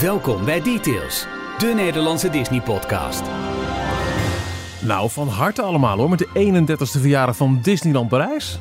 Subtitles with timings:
[0.00, 1.26] Welkom bij Details,
[1.58, 3.22] de Nederlandse Disney-podcast.
[4.80, 8.58] Nou, van harte allemaal hoor, met de 31ste verjaardag van Disneyland Parijs.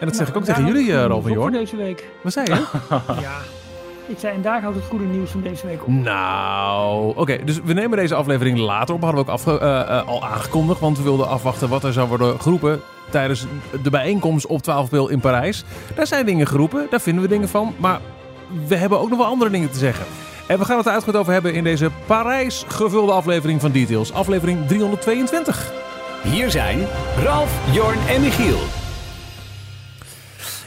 [0.00, 1.52] En dat zeg ik ook tegen jullie, uh, en Jorn.
[1.52, 2.08] deze week.
[2.22, 2.64] Wat zei je?
[3.20, 3.36] ja.
[4.06, 5.88] Ik zei, en daar houdt het goede nieuws van deze week op.
[5.88, 7.44] Nou, oké.
[7.44, 9.02] dus we nemen deze aflevering later op.
[9.02, 12.08] Hadden we ook afge- eh, eh, al aangekondigd, want we wilden afwachten wat er zou
[12.08, 13.46] worden geroepen tijdens
[13.82, 15.64] de bijeenkomst op 12 april in Parijs.
[15.94, 17.74] Daar zijn dingen geroepen, daar vinden we dingen van.
[17.76, 18.00] Maar
[18.66, 20.06] we hebben ook nog wel andere dingen te zeggen.
[20.48, 24.12] En we gaan het er uitgebreid over hebben in deze Parijs gevulde aflevering van Details.
[24.12, 25.72] Aflevering 322.
[26.22, 26.78] Hier zijn
[27.16, 28.58] Ralf, Jorn en Michiel.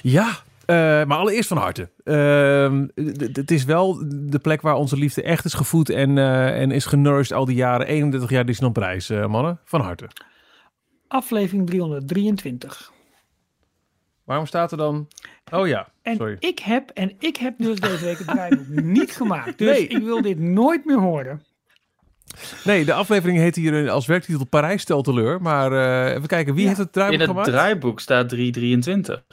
[0.02, 0.30] Ja,
[0.66, 0.76] eh,
[1.08, 1.90] maar allereerst van harte.
[2.04, 2.88] Ehm,
[3.34, 6.86] Het is wel de plek waar onze liefde echt is gevoed en, eh, en is
[6.86, 7.88] genourished al die jaren.
[7.88, 9.60] 31 jaar Disneyland Prijs, eh, mannen.
[9.66, 10.08] Van harte.
[11.08, 12.92] Aflevering 323.
[14.24, 15.08] Waarom staat er dan...
[15.52, 16.36] Oh ja, En sorry.
[16.40, 18.68] ik heb, en ik heb dus deze week het draaiboek
[18.98, 19.58] niet gemaakt.
[19.58, 19.88] Dus Nee.
[19.88, 21.44] ik wil dit nooit meer horen.
[22.64, 25.42] Nee, de aflevering heet hier als werktitel Parijs stel teleur.
[25.42, 26.68] Maar eh, even kijken, wie Ja.
[26.68, 27.50] heeft het draaiboek In het gemaakt?
[27.52, 29.24] draaiboek staat 323.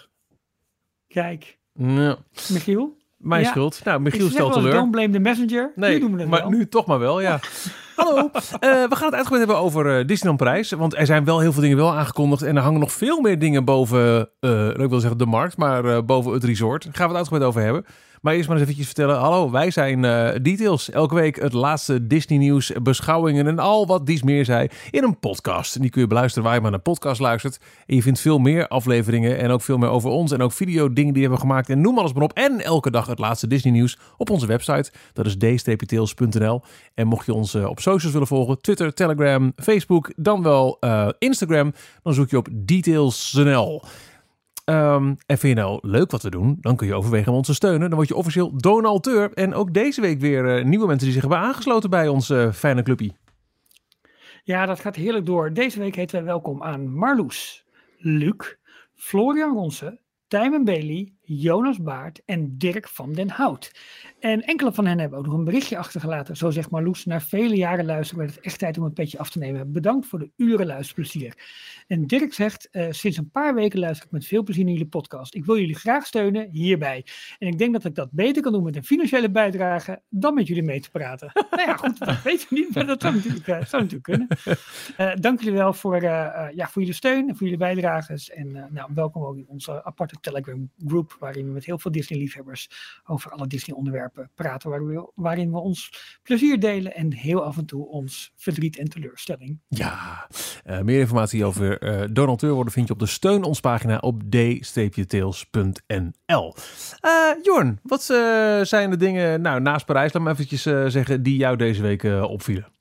[1.08, 2.16] Kijk, Ja,
[2.48, 2.96] Michiel.
[3.16, 3.48] mijn Ja.
[3.48, 3.80] schuld.
[3.84, 4.72] Nou, Ik Michiel zeg stelt teleur.
[4.72, 5.72] don't blame the messenger.
[5.74, 6.50] Nee, nu doen we het maar wel.
[6.50, 7.40] nu toch maar wel, ja.
[7.96, 10.70] Hallo, Eh, we gaan het uitgebreid hebben over eh, Disneyland Parijs.
[10.70, 12.42] Want er zijn wel heel veel dingen wel aangekondigd.
[12.42, 15.84] En er hangen nog veel meer dingen boven, eh, ik wil zeggen de markt, maar
[15.84, 16.84] eh, boven het resort.
[16.84, 17.84] Daar gaan we het uitgebreid over hebben.
[18.26, 19.20] Maar eerst maar eens eventjes vertellen.
[19.20, 20.90] Hallo, wij zijn eh, Details.
[20.90, 25.18] Elke week het laatste Disney nieuws, beschouwingen en al wat dies meer zei in een
[25.18, 25.74] podcast.
[25.74, 27.60] En die kun je beluisteren waar je maar naar podcast luistert.
[27.86, 30.32] En je vindt veel meer afleveringen en ook veel meer over ons.
[30.32, 31.68] En ook video dingen die we hebben gemaakt.
[31.68, 32.32] En noem alles maar op.
[32.32, 34.92] En elke dag het laatste Disney nieuws op onze website.
[35.12, 36.62] Dat is d-tails.nl.
[36.94, 41.08] En mocht je ons eh, op socials willen volgen, Twitter, Telegram, Facebook, dan wel eh,
[41.18, 43.82] Instagram, dan zoek je op details.nl.
[44.66, 47.46] Ehm, en vind je nou leuk wat we doen, dan kun je overwegen om ons
[47.46, 47.88] te steunen.
[47.88, 49.32] Dan word je officieel donateur.
[49.32, 52.52] En ook deze week weer eh, nieuwe mensen die zich hebben aangesloten bij ons eh,
[52.52, 53.10] fijne clubje.
[54.44, 55.52] Ja, dat gaat heerlijk door.
[55.52, 57.64] Deze week heten wij welkom aan Marloes,
[57.98, 58.56] Luc,
[58.94, 63.72] Florian Ronsen, Tijmen Bailey, Jonas Baart en Dirk van den Hout.
[64.20, 66.36] En enkele van hen hebben ook nog een berichtje achtergelaten.
[66.36, 69.30] Zo zegt Marloes, na vele jaren luisteren werd het echt tijd om een petje af
[69.30, 69.72] te nemen.
[69.72, 71.34] Bedankt voor de uren luisterplezier.
[71.86, 74.88] En Dirk zegt, eh, sinds een paar weken luister ik met veel plezier naar jullie
[74.88, 75.34] podcast.
[75.34, 77.04] Ik wil jullie graag steunen hierbij.
[77.38, 80.46] En ik denk dat ik dat beter kan doen met een financiële bijdrage dan met
[80.46, 81.30] jullie mee te praten.
[81.50, 84.28] nou ja, goed, dat weten we niet, maar dat zou natuurlijk, eh, kunnen.
[84.96, 88.30] Eh, dank jullie wel voor, ja, voor jullie steun en voor jullie bijdrages.
[88.30, 92.70] En nou, welkom ook in onze aparte Telegram groep, waarin we met heel veel Disney-liefhebbers
[93.04, 95.90] over alle Disney-onderwerpen praten, waar we, waarin we ons
[96.22, 99.60] plezier delen en heel af en toe ons verdriet en teleurstelling.
[99.68, 100.28] Ja,
[100.64, 104.22] eh, meer informatie over eh donateur worden vind je op de steun ons pagina op
[104.30, 105.34] d-tails.nl.
[107.00, 107.12] Eh
[107.42, 110.62] Jorn, wat eh, zijn de dingen, nou naast Parijs, laat me eventjes
[110.92, 112.74] zeggen, die jou deze week opvielen?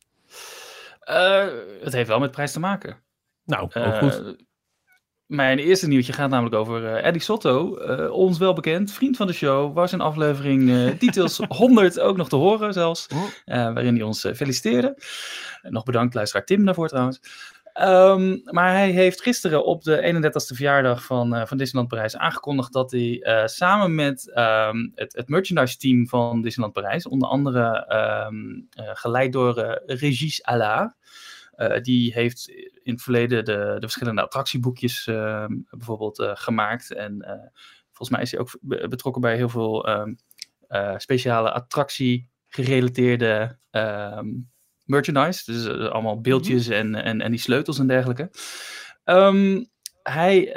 [1.05, 1.47] Eh,
[1.81, 2.97] het heeft wel met prijs te maken.
[3.43, 4.35] Nou, ook goed.
[5.25, 7.77] Mijn eerste nieuwtje gaat namelijk over eh Eddie Sotto.
[7.77, 9.73] eh, ons wel bekend, vriend van de show.
[9.73, 13.07] Was in aflevering eh, Details 100 ook nog te horen zelfs.
[13.13, 13.23] Oh.
[13.45, 14.97] eh, waarin hij ons feliciteerde.
[15.61, 17.19] Nog bedankt luisteraar Tim daarvoor trouwens.
[17.73, 22.73] Ehm, maar hij heeft gisteren op de 31ste verjaardag van, eh, van Disneyland Parijs aangekondigd
[22.73, 28.35] dat hij samen met ehm, het, het merchandise team van Disneyland Parijs, onder andere ehm,
[28.69, 30.93] eh, geleid door Regis Allard,
[31.55, 32.49] eh, die heeft
[32.83, 36.93] in het verleden de, de verschillende attractieboekjes ehm, bijvoorbeeld eh, gemaakt.
[36.93, 37.47] En eh,
[37.87, 40.13] volgens mij is hij ook be- betrokken bij heel veel ehm,
[40.67, 44.27] eh, speciale attractie-gerelateerde ehm,
[44.83, 45.51] merchandise.
[45.51, 48.29] Dus allemaal beeldjes en, en, en die sleutels en dergelijke.
[49.03, 49.63] Ehm,
[50.03, 50.53] hij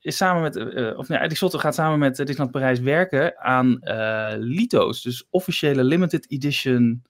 [0.00, 4.32] is samen met, eh, of nee, Eddie gaat samen met Disneyland Parijs werken aan eh
[4.36, 5.02] Lito's.
[5.02, 7.02] Dus officiële limited edition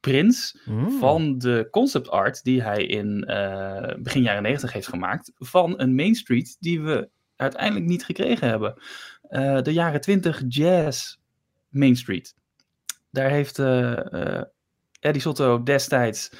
[0.00, 0.90] prints Mm.
[0.90, 5.94] van de concept art die hij in eh, begin jaren 90 heeft gemaakt van een
[5.94, 8.74] Main Street die we uiteindelijk niet gekregen hebben.
[9.22, 11.16] Eh, de jaren 20 jazz
[11.68, 12.34] Main Street.
[13.10, 14.42] Daar heeft eh,
[15.00, 16.32] Eddie Sotto destijds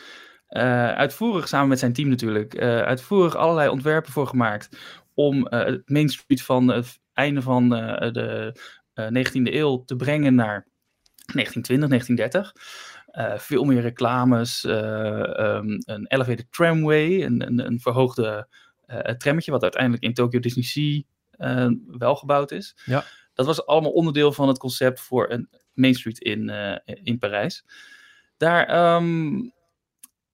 [0.94, 4.68] uitvoerig, samen met zijn team natuurlijk, uitvoerig allerlei ontwerpen voor gemaakt
[5.14, 8.52] om het Main Street van het einde van de
[8.94, 10.66] eh, 19e eeuw te brengen naar
[11.32, 12.52] 1920, 1930.
[13.10, 18.48] Eh, veel meer reclames, eh, ehm, een elevated tramway, een, een, een verhoogde
[18.86, 21.02] eh trammetje, wat uiteindelijk in Tokyo Disney Sea
[21.86, 22.76] wel gebouwd is.
[22.84, 23.04] Ja.
[23.34, 26.52] Dat was allemaal onderdeel van het concept voor een Main Street in,
[26.84, 27.64] in Parijs.
[28.36, 29.40] Daar ehm,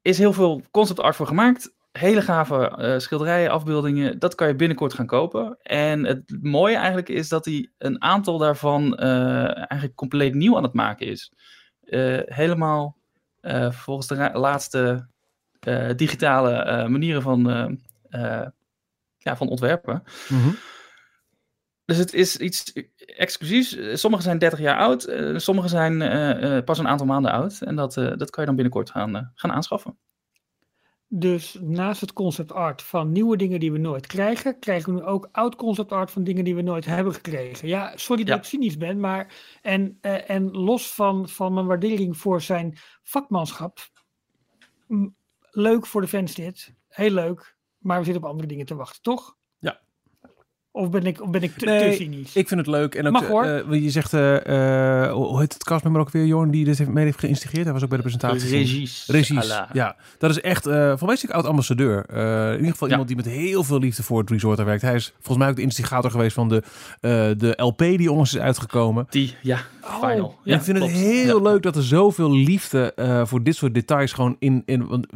[0.02, 1.74] is heel veel concept art voor gemaakt.
[1.92, 4.18] hele gave eh, schilderijen, afbeeldingen.
[4.18, 5.58] Dat kan je binnenkort gaan kopen.
[5.62, 10.72] En het mooie eigenlijk is dat hij een aantal daarvan eigenlijk compleet nieuw aan het
[10.72, 11.32] maken is.
[11.86, 12.96] Eh, helemaal
[13.40, 15.08] eh, volgens de laatste
[15.60, 17.42] eh, digitale manieren van,
[19.18, 20.02] ja, van ontwerpen.
[20.28, 20.50] Mhm.
[21.84, 24.00] Dus het is iets exclusiefs.
[24.00, 25.98] Sommige zijn 30 jaar oud, sommige zijn
[26.64, 27.60] pas een aantal maanden oud.
[27.60, 29.98] En dat, dat kan je dan binnenkort gaan, gaan aanschaffen.
[31.08, 35.06] Dus naast het concept art van nieuwe dingen die we nooit krijgen, krijgen we nu
[35.06, 37.68] ook oud concept art van dingen die we nooit hebben gekregen.
[37.68, 42.16] Ja, sorry dat ik cynisch ben, maar en, eh, en los van, van mijn waardering
[42.16, 43.78] voor zijn vakmanschap,
[45.50, 49.02] leuk voor de fans dit, heel leuk, maar we zitten op andere dingen te wachten,
[49.02, 49.36] toch?
[50.76, 52.36] Of ben ik, of ben ik te, Nee, te cynisch?
[52.36, 52.94] Ik vind het leuk.
[52.94, 53.44] En ook, Mag, hoor.
[53.44, 56.90] eh, je zegt, eh, eh, hoe heet het castmember ook weer, Jorn, die dit heeft,
[56.90, 57.64] mee heeft geïnstigeerd?
[57.64, 58.40] Hij was ook bij de presentatie.
[58.48, 59.04] van- Regies.
[59.06, 59.68] Regies, à la.
[59.72, 59.96] ja.
[60.18, 62.04] Dat is echt, eh volgens mij is hij oud-ambassadeur.
[62.06, 62.92] Eh, in ieder geval Ja.
[62.92, 64.82] iemand die met heel veel liefde voor het resort werkt.
[64.82, 66.62] Hij is volgens mij ook de instigator geweest van de,
[67.00, 69.06] eh, de LP die onlangs is uitgekomen.
[69.10, 70.34] Die, ja, Oh, final.
[70.44, 70.92] Ja, ik vind klopt.
[70.92, 71.50] het heel Ja.
[71.50, 74.62] leuk dat er zoveel liefde eh, voor dit soort details gewoon in...
[74.66, 75.06] in want,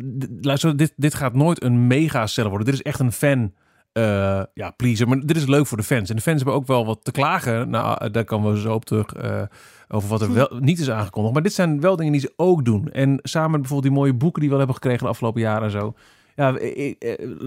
[0.40, 2.66] luister, dit, dit gaat nooit een mega seller worden.
[2.68, 3.52] Dit is echt een fan...
[3.92, 5.08] eh, ja, pleaser.
[5.08, 6.10] Maar dit is leuk voor de fans.
[6.10, 7.70] En de fans hebben ook wel wat te klagen.
[7.70, 9.12] Nou, eh, daar komen we zo op terug.
[9.12, 9.42] eh,
[9.88, 11.34] over wat er wel niet is aangekondigd.
[11.34, 12.88] Maar dit zijn wel dingen die ze ook doen.
[12.92, 15.62] En samen met bijvoorbeeld die mooie boeken die we wel hebben gekregen de afgelopen jaren
[15.64, 15.94] en zo.
[16.36, 16.58] Ja,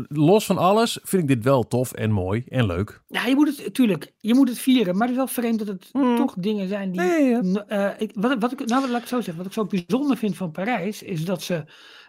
[0.08, 3.02] los van alles vind ik dit wel tof en mooi en leuk.
[3.08, 5.68] Ja, je moet het, natuurlijk, je moet het vieren, maar het is wel vreemd dat
[5.68, 6.16] het Hmm.
[6.16, 7.02] toch dingen zijn die...
[7.02, 7.30] Nee,
[7.70, 7.96] ja.
[7.98, 9.38] Ik, wat, wat ik, nou, laat ik het zo zeggen.
[9.38, 11.64] Wat ik zo bijzonder vind van Parijs, is dat ze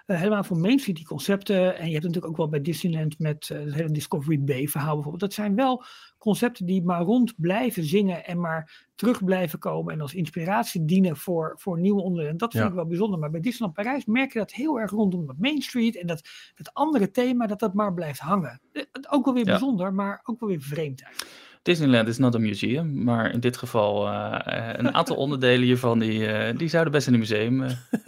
[0.06, 3.18] eh, helemaal voor Main Street die concepten, en je hebt natuurlijk ook wel bij Disneyland
[3.18, 5.84] met eh, het hele Discovery Bay verhaal bijvoorbeeld, dat zijn wel
[6.18, 11.16] concepten die maar rond blijven zingen en maar terug blijven komen en als inspiratie dienen
[11.16, 12.36] voor, voor nieuwe onderdelen.
[12.36, 12.68] Dat vind Ja.
[12.68, 13.18] ik wel bijzonder.
[13.18, 16.28] Maar bij Disneyland Parijs merk je dat heel erg rondom dat Main Street en dat,
[16.54, 18.60] dat andere thema, dat dat maar blijft hangen.
[18.72, 19.50] Eh, Ook wel weer Ja.
[19.50, 21.43] bijzonder, maar ook wel weer vreemd eigenlijk.
[21.64, 25.98] Disneyland is not a museum, maar in dit geval eh, eh, een aantal onderdelen hiervan
[25.98, 27.66] die, eh, die zouden best in een museum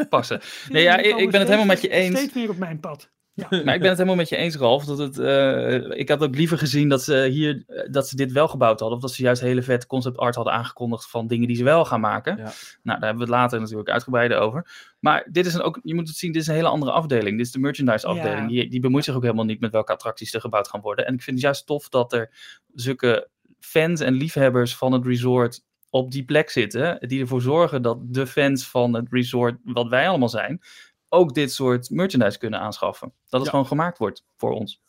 [0.09, 0.41] passen.
[0.69, 2.19] Nee, ja, ik, ik ben het helemaal met je eens.
[2.19, 3.11] Steeds meer op mijn pad.
[3.37, 3.47] Ja.
[3.65, 4.85] Maar ik ben het helemaal met je eens, Ralf.
[4.85, 8.49] Dat het, eh, ik had ook liever gezien dat ze, hier, dat ze dit wel
[8.49, 8.97] gebouwd hadden.
[8.97, 11.85] Of dat ze juist hele vet concept art hadden aangekondigd van dingen die ze wel
[11.85, 12.37] gaan maken.
[12.37, 12.43] Ja.
[12.43, 14.95] Nou, daar hebben we het later natuurlijk uitgebreider over.
[15.01, 17.37] Maar dit is een, ook, je moet het zien, dit is een hele andere afdeling.
[17.37, 18.41] Dit is de merchandise afdeling.
[18.41, 18.47] Ja.
[18.47, 21.07] Die, die bemoeit zich ook helemaal niet met welke attracties er gebouwd gaan worden.
[21.07, 22.31] En ik vind het juist tof dat er
[22.75, 23.29] zulke
[23.61, 27.09] fans en liefhebbers van het resort op die plek zitten.
[27.09, 30.61] Die ervoor zorgen dat de fans van het resort, wat wij allemaal zijn,
[31.09, 33.09] ook dit soort merchandise kunnen aanschaffen.
[33.29, 33.51] Dat het Ja.
[33.51, 34.81] gewoon gemaakt wordt voor ons.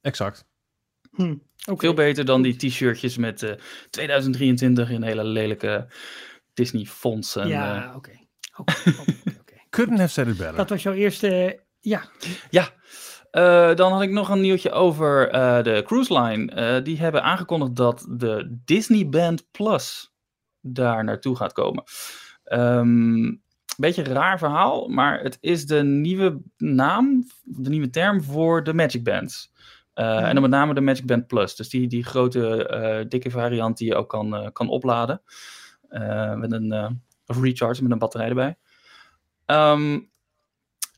[0.00, 0.44] Exact.
[1.10, 1.34] Hm.
[1.56, 3.52] Veel beter dan die t-shirtjes met eh
[3.90, 5.88] 2023 in hele lelijke
[6.54, 7.36] Disney fonts.
[7.36, 8.18] En, eh, Ja, oké.
[8.56, 9.00] Oké, oké,
[9.40, 9.54] oké.
[9.70, 10.56] Couldn't have said it better.
[10.56, 11.60] Dat was jouw eerste.
[11.80, 12.08] Ja,
[12.50, 12.68] Ja,
[13.30, 16.52] Eh, dan had ik nog een nieuwtje over eh, de cruise line.
[16.52, 20.12] Eh, die hebben aangekondigd dat de Disney Band Plus
[20.60, 21.82] daar naartoe gaat komen.
[22.44, 23.38] Ehm
[23.76, 28.74] beetje een raar verhaal, maar het is de nieuwe naam, de nieuwe term voor de
[28.74, 29.52] Magic Bands.
[29.92, 31.56] Eh, En dan met name de Magic Band Plus.
[31.56, 35.22] Dus die, die grote, dikke variant die je ook kan, kan opladen.
[36.34, 38.56] Met een, of recharge met een batterij erbij.
[39.46, 39.98] Ehm,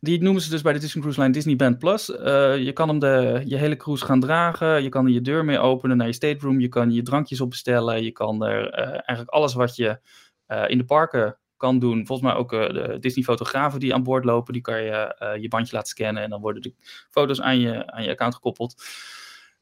[0.05, 2.17] die noemen ze dus bij de Disney Cruise Line Disney Band Plus.
[2.17, 4.83] Eh, je kan hem de, je hele cruise gaan dragen.
[4.83, 6.61] Je kan er je deur mee openen naar je stateroom.
[6.61, 8.03] Je kan je drankjes op bestellen.
[8.05, 10.01] Je kan er eh, eigenlijk alles wat je
[10.47, 12.07] eh, in de parken kan doen.
[12.07, 14.53] Volgens mij ook de Disney fotografen die aan boord lopen.
[14.53, 16.23] Die kan je je bandje laten scannen.
[16.23, 16.75] En dan worden de
[17.11, 18.83] foto's aan je, aan je account gekoppeld.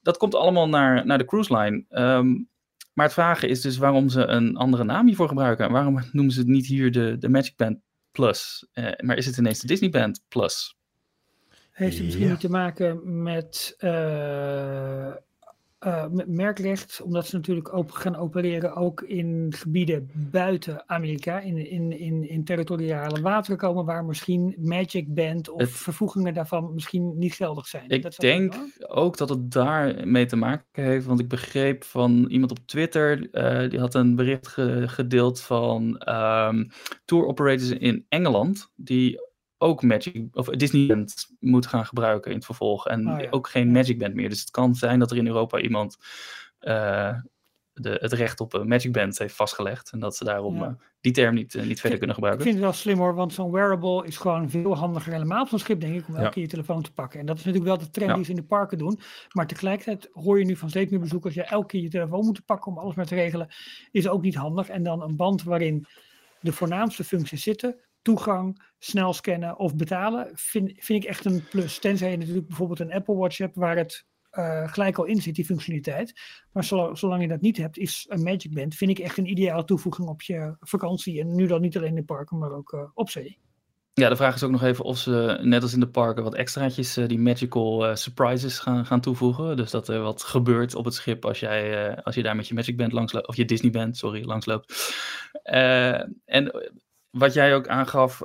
[0.02, 1.84] Dat komt allemaal naar, naar de cruise line.
[1.88, 2.28] Ehm,
[2.92, 5.66] maar het vragen is dus waarom ze een andere naam hiervoor gebruiken.
[5.66, 7.78] En waarom noemen ze het niet hier de, de Magic Band
[8.12, 8.66] Plus?
[8.72, 10.78] Eh, maar is het ineens de Disney Band Plus?
[11.70, 12.30] heeft het misschien Ja.
[12.30, 15.12] niet te maken met, eh,
[15.80, 21.70] eh, met merkrecht, omdat ze natuurlijk op, gaan opereren ook in gebieden buiten Amerika, in,
[21.70, 27.18] in, in, in territoriale wateren komen, waar misschien Magic Band of Het- vervoegingen daarvan misschien
[27.18, 27.84] niet geldig zijn.
[27.88, 31.06] Ik Dat denk ook dat het daarmee te maken heeft.
[31.06, 33.30] Want ik begreep van iemand op Twitter.
[33.30, 36.64] eh, die had een bericht ge- gedeeld van ehm,
[37.04, 38.70] tour operators in Engeland.
[38.76, 39.28] Die
[39.62, 42.86] ook Magic of Disneyland moet gaan gebruiken in het vervolg.
[42.86, 43.70] En Oh ja, ook geen.
[43.70, 44.28] Magic Band meer.
[44.28, 45.96] Dus het kan zijn dat er in Europa iemand
[46.58, 47.14] eh,
[47.72, 49.92] de, het recht op een Magic Band heeft vastgelegd.
[49.92, 50.64] En dat ze daarom Ja.
[50.66, 52.42] eh, die term niet, eh, niet verder Ik kunnen Ik gebruiken.
[52.42, 55.58] vind het wel slim hoor, want zo'n wearable is gewoon veel handiger helemaal op zo'n
[55.58, 56.30] schip, denk ik, om elke Ja.
[56.30, 57.20] keer je telefoon te pakken.
[57.20, 58.14] En dat is natuurlijk wel de trend Ja.
[58.16, 58.98] die ze in de parken doen.
[59.32, 62.44] Maar tegelijkertijd hoor je nu van steeds meer bezoekers, je elke keer je telefoon moet
[62.44, 63.48] pakken om alles maar te regelen,
[63.90, 64.68] is ook niet handig.
[64.68, 65.86] En dan een band waarin
[66.40, 71.78] de voornaamste functies zitten, toegang, snel scannen of betalen, vind, vind ik echt een plus.
[71.78, 75.34] Tenzij je natuurlijk bijvoorbeeld een Apple Watch hebt waar het uh, gelijk al in zit,
[75.34, 76.20] die functionaliteit.
[76.52, 79.30] Maar zolang, zolang je dat niet hebt, is een Magic Band, vind ik echt een
[79.30, 81.20] ideale toevoeging op je vakantie.
[81.20, 83.38] En nu dan niet alleen in parken, maar ook uh, op zee.
[83.94, 86.34] Ja, de vraag is ook nog even of ze, net als in de parken, wat
[86.34, 89.56] extraatjes, uh, die magical surprises gaan, gaan toevoegen.
[89.56, 92.54] Dus dat er wat gebeurt op het schip als, jij, als je daar met je
[92.54, 94.94] Magic Band langsloopt, of je Disney Band, sorry, langsloopt.
[96.24, 96.72] en
[97.10, 98.18] wat jij ook aangaf,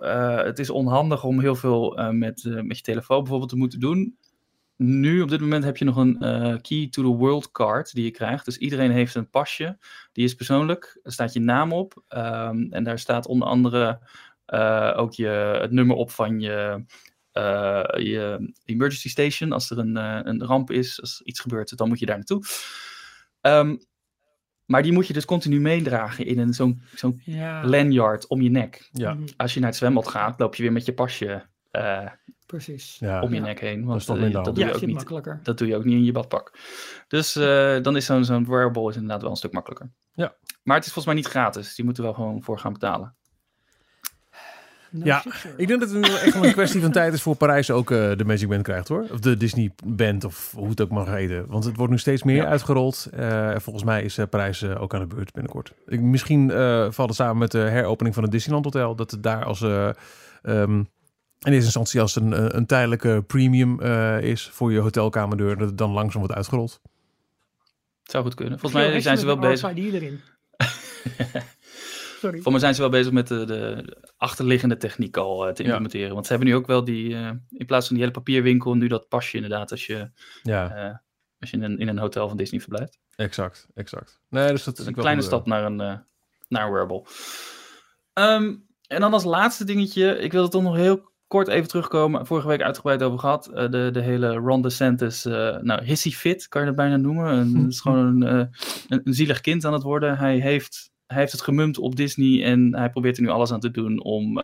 [0.44, 4.18] het is onhandig om heel veel met, met je telefoon bijvoorbeeld te moeten doen
[4.78, 6.18] nu op dit moment heb je nog een
[6.62, 8.46] Key to the World card die je krijgt.
[8.46, 9.78] Dus iedereen heeft een pasje.
[10.12, 11.00] Die is persoonlijk.
[11.04, 12.04] Er staat je naam op.
[12.10, 14.00] Um, en daar staat onder andere
[14.96, 16.86] ook je, het nummer op van je,
[17.98, 19.52] je emergency station.
[19.52, 22.44] Als er een, een ramp is, als iets gebeurt, dan moet je daar naartoe.
[23.42, 23.80] Um,
[24.66, 27.66] maar die moet je dus continu meedragen in zo'n zo'n ja.
[27.66, 28.90] lanyard om je nek.
[28.92, 29.14] Ja.
[29.14, 29.28] Mhm.
[29.38, 31.46] Als je naar het zwembad gaat, loop je weer met je pasje
[32.46, 32.98] Precies.
[33.00, 33.22] Ja.
[33.22, 33.86] om je nek heen.
[33.86, 35.40] Want toch eh, minder dat, doe je ook niet, makkelijker.
[35.44, 36.60] dat doe je ook niet in je badpak.
[37.08, 39.92] Dus eh, dan is zo'n zo'n wearable is inderdaad wel een stuk makkelijker.
[40.14, 40.36] Ja.
[40.64, 41.76] Maar het is volgens mij niet gratis.
[41.76, 43.16] Die moeten we wel gewoon voor gaan betalen.
[44.98, 45.24] No Ja.
[45.58, 47.92] Ik denk dat het nu echt wel een kwestie van tijd is voor Parijs ook
[47.92, 49.06] eh, de Magic Band krijgt hoor.
[49.12, 51.46] Of de Disney Band of hoe het ook mag heten.
[51.48, 52.46] Want het wordt nu steeds meer Ja.
[52.46, 53.08] uitgerold.
[53.14, 55.74] Eh, en volgens mij is eh, Parijs ook aan de beurt binnenkort.
[55.88, 58.96] Ik, misschien eh, valt het samen met de heropening van het Disneyland Hotel.
[58.96, 59.62] Dat het daar als...
[59.62, 59.90] eh,
[60.42, 60.84] ehm,
[61.40, 65.58] in eerste instantie als een, een tijdelijke premium eh, is voor je hotelkamerdeur.
[65.58, 66.80] Dat het dan langzaam wordt uitgerold.
[68.02, 68.60] Het zou goed kunnen.
[68.60, 69.76] Volgens mij zijn ze wel bezig.
[69.76, 70.20] erin.
[72.26, 72.42] Sorry.
[72.42, 75.68] Volgens mij zijn ze wel bezig met de, de achterliggende techniek al eh, te Ja.
[75.70, 76.14] implementeren.
[76.14, 78.88] Want ze hebben nu ook wel die, eh, in plaats van die hele papierwinkel, nu
[78.88, 80.10] dat pasje inderdaad als je,
[80.44, 80.96] Ja, eh,
[81.40, 83.00] als je in, een, in een hotel van Disney verblijft.
[83.16, 84.22] exact, exact.
[84.30, 85.98] Nee, dus dat Het is een kleine stap naar een, eh,
[86.48, 87.04] naar een wearable.
[88.14, 88.56] Ehm,
[88.88, 92.26] en dan als laatste dingetje, ik wilde toch nog heel kort even terugkomen.
[92.26, 93.48] Vorige week uitgebreid over gehad.
[93.48, 97.26] eh, de, de hele Ron DeSantis, eh nou, hissy fit kan je het bijna noemen.
[97.34, 98.48] Een, het is gewoon een, eh,
[98.88, 100.18] een, een zielig kind aan het worden.
[100.18, 103.60] Hij heeft, hij heeft het gemumpt op Disney en hij probeert er nu alles aan
[103.60, 104.38] te doen om,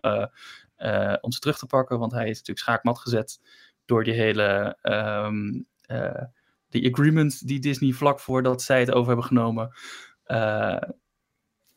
[1.20, 1.98] om ze terug te pakken.
[1.98, 3.40] Want hij is natuurlijk schaakmat gezet
[3.84, 4.76] door die hele...
[4.82, 6.22] ehm, eh,
[6.68, 9.70] die agreement die Disney vlak voordat zij het over hebben genomen,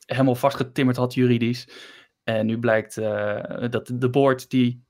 [0.06, 1.68] helemaal vastgetimmerd had juridisch.
[2.24, 2.96] En nu blijkt
[3.72, 4.84] dat de board die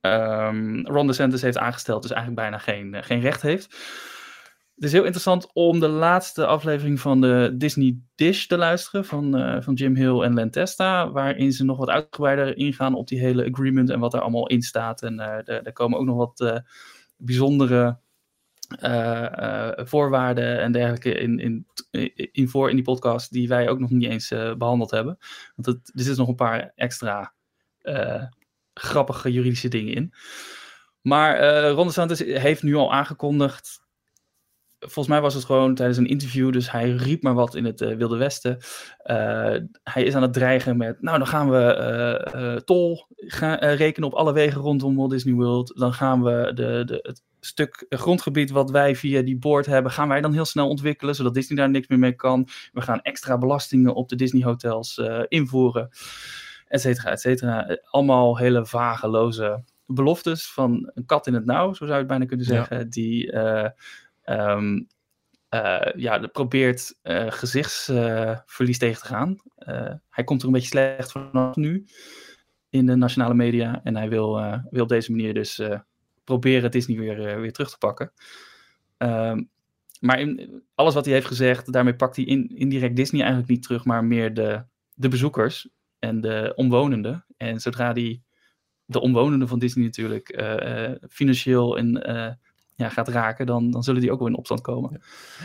[0.00, 3.76] ehm Ron DeSantis heeft aangesteld, dus eigenlijk bijna geen, geen recht heeft.
[4.76, 9.36] Het is heel interessant om de laatste aflevering van de Disney Dish te luisteren van,
[9.36, 13.18] eh, van Jim Hill en Len Testa, waarin ze nog wat uitgebreider ingaan op die
[13.18, 15.02] hele agreement en wat er allemaal in staat.
[15.02, 16.58] En eh er komen ook nog wat eh,
[17.16, 17.98] bijzondere
[19.84, 21.66] voorwaarden en dergelijke in, in,
[22.32, 25.18] in voor in die podcast die wij ook nog niet eens eh, behandeld hebben.
[25.54, 27.32] Want het, er zitten nog een paar extra
[28.74, 30.14] grappige juridische dingen in.
[31.00, 33.84] Maar Ron DeSantis heeft nu al aangekondigd.
[34.78, 37.80] Volgens mij was het gewoon tijdens een interview, dus hij riep maar wat in het
[37.80, 38.58] eh, Wilde Westen.
[38.98, 44.08] Eh, hij is aan het dreigen met, nou dan gaan we eh, tol gaan, rekenen
[44.08, 45.72] op alle wegen rondom Walt Disney World.
[45.76, 50.08] Dan gaan we de, de, het stuk grondgebied wat wij via die board hebben, gaan
[50.08, 52.48] wij dan heel snel ontwikkelen, zodat Disney daar niks meer mee kan.
[52.72, 55.88] We gaan extra belastingen op de Disney hotels invoeren,
[56.68, 57.78] et cetera, et cetera.
[57.90, 62.06] Allemaal hele vage, loze beloftes van een kat in het nauw, zo zou je het
[62.06, 62.52] bijna kunnen Ja.
[62.52, 63.32] zeggen, die
[64.26, 64.78] ehm,
[65.48, 69.36] eh, ja, probeert eh, gezichtsverlies tegen te gaan.
[69.54, 71.86] Eh, hij komt er een beetje slecht vanaf nu
[72.68, 74.40] in de nationale media en hij wil,
[74.70, 75.60] wil op deze manier dus
[76.24, 78.12] proberen Disney weer, weer terug te pakken.
[78.96, 79.42] Ehm,
[80.00, 83.62] maar in, alles wat hij heeft gezegd, daarmee pakt hij in, indirect Disney eigenlijk niet
[83.62, 84.64] terug, maar meer de,
[84.94, 85.68] de bezoekers
[85.98, 87.26] en de omwonenden.
[87.36, 88.22] En zodra die
[88.84, 90.42] de omwonenden van Disney natuurlijk
[91.08, 92.38] financieel en,
[92.76, 95.00] ja, gaat raken, dan, dan zullen die ook wel in opstand komen.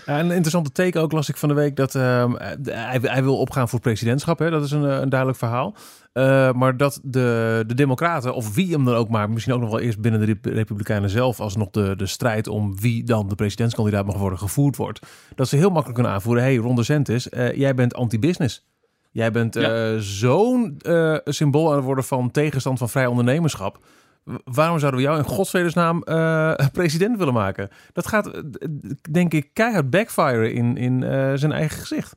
[0.05, 2.33] Ja, een interessante teken ook las ik van de week dat ehm,
[2.63, 4.39] hij, hij wil opgaan voor presidentschap.
[4.39, 4.49] Hè?
[4.49, 5.75] Dat is een, eh, een duidelijk verhaal.
[6.13, 9.69] Eh, maar dat de, de Democraten, of wie hem dan ook maar, misschien ook nog
[9.69, 13.29] wel eerst binnen de Rep- Republikeinen zelf, als nog de, de strijd om wie dan
[13.29, 14.99] de presidentskandidaat mag worden gevoerd wordt,
[15.35, 18.65] dat ze heel makkelijk kunnen aanvoeren: hey, Ron DeSantis, eh, jij bent anti-business.
[19.11, 23.79] Jij bent eh, zo'n eh, symbool aan het worden van tegenstand van vrij ondernemerschap.
[24.43, 27.69] Waarom zouden we jou in godsvredesnaam eh president willen maken?
[27.93, 28.69] Dat gaat, eh,
[29.11, 32.15] denk ik, keihard backfire in, in eh, zijn eigen gezicht.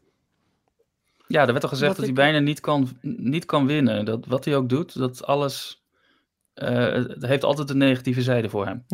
[1.26, 4.04] Ja, er werd al gezegd Wat dat hij bijna niet kan, niet kan winnen.
[4.04, 5.84] Dat wat hij ook doet, dat alles.
[6.54, 8.84] eh, het heeft altijd een negatieve zijde voor hem.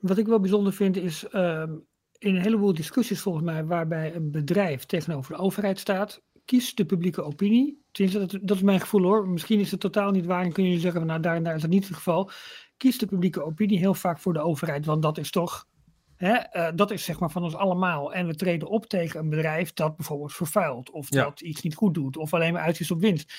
[0.00, 1.72] Wat ik wel bijzonder vind is ehm,
[2.18, 6.84] in een heleboel discussies volgens mij waarbij een bedrijf tegenover de overheid staat, kiest de
[6.84, 9.28] publieke opinie dat, dat is mijn gevoel hoor.
[9.28, 11.60] Misschien is het totaal niet waar en kun je zeggen, nou daar en daar is
[11.60, 12.30] dat niet het geval.
[12.76, 15.66] Kiest de publieke opinie heel vaak voor de overheid, want dat is toch,
[16.16, 18.12] hè, eh, dat is zeg maar van ons allemaal.
[18.14, 21.22] En we treden op tegen een bedrijf dat bijvoorbeeld vervuilt, of Ja.
[21.24, 23.32] dat iets niet goed doet, of alleen maar uit is op winst.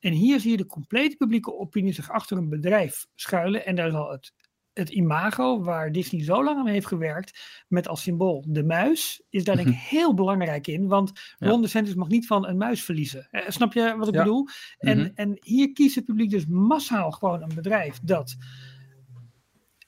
[0.00, 3.90] En hier zie je de complete publieke opinie zich achter een bedrijf schuilen en daar
[3.90, 4.32] zal het
[4.74, 9.44] het imago waar Disney zo lang aan heeft gewerkt, met als symbool de muis, is
[9.44, 10.88] daar denk ik heel belangrijk in.
[10.88, 11.48] Want Ja.
[11.48, 13.28] Ron DeSantis mag niet van een muis verliezen.
[13.30, 14.22] Eh, snap je wat ik Ja.
[14.22, 14.46] bedoel?
[14.78, 15.08] En, Mhm.
[15.14, 18.36] en hier kiest het publiek dus massaal gewoon een bedrijf dat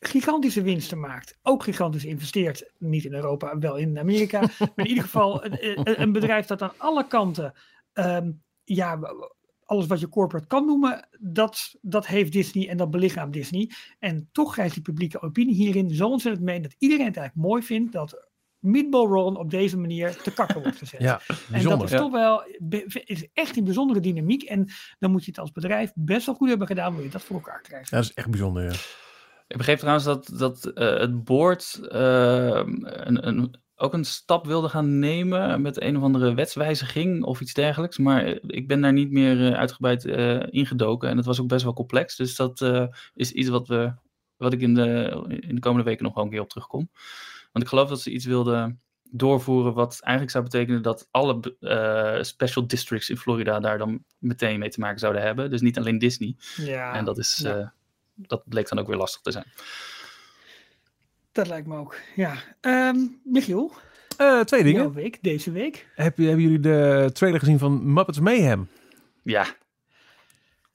[0.01, 1.39] gigantische winsten maakt.
[1.43, 2.73] Ook gigantisch investeert.
[2.79, 4.41] Niet in Europa, wel in Amerika.
[4.59, 7.53] maar in ieder geval een, een- een bedrijf dat aan alle kanten...
[7.93, 8.31] ehm,
[8.65, 8.99] ja,
[9.65, 13.71] alles wat je corporate kan noemen, dat, dat heeft Disney en dat belichaamt Disney.
[13.99, 17.63] En toch krijgt die publieke opinie hierin zo ontzettend mee dat iedereen het eigenlijk mooi
[17.63, 18.29] vindt dat
[18.59, 21.01] Meatball Ron op deze manier te kakken wordt gezet.
[21.01, 21.21] Ja,
[21.53, 21.99] En dat is Ja.
[21.99, 22.43] toch wel,
[23.05, 24.43] is echt een bijzondere dynamiek.
[24.43, 24.69] En
[24.99, 27.37] dan moet je het als bedrijf best wel goed hebben gedaan, wil je dat voor
[27.37, 27.89] elkaar krijgen.
[27.91, 28.73] Ja, dat is echt bijzonder, ja.
[29.49, 34.69] Ik begreep trouwens dat, dat eh, het board eh, een, een, ook een stap wilde
[34.69, 37.99] gaan nemen met een of andere wetswijziging of iets dergelijks.
[37.99, 41.49] Maar eh, ik ben daar niet meer eh, uitgebreid eh, ingedoken en het was ook
[41.49, 42.17] best wel complex.
[42.17, 42.61] Dus dat
[43.15, 43.93] is iets wat, we,
[44.37, 46.91] wat ik in de, in de komende weken nog wel een keer op terugkom.
[47.53, 51.41] Want ik geloof dat ze iets wilden doorvoeren wat eigenlijk zou betekenen dat alle
[52.21, 55.51] special districts in Florida daar dan meteen mee te maken zouden hebben.
[55.51, 56.37] Dus niet alleen Disney.
[56.57, 57.73] Ja, en dat, is, ja.
[58.15, 59.47] dat bleek dan ook weer lastig te zijn.
[61.35, 61.97] Dat lijkt me ook.
[62.17, 62.33] Ja.
[62.61, 63.73] Ehm, Michiel,
[64.17, 64.93] Eh, twee dingen.
[64.93, 65.87] week, deze week.
[65.95, 68.69] Heb, hebben jullie de trailer gezien van Muppets Mayhem?
[69.23, 69.47] Ja.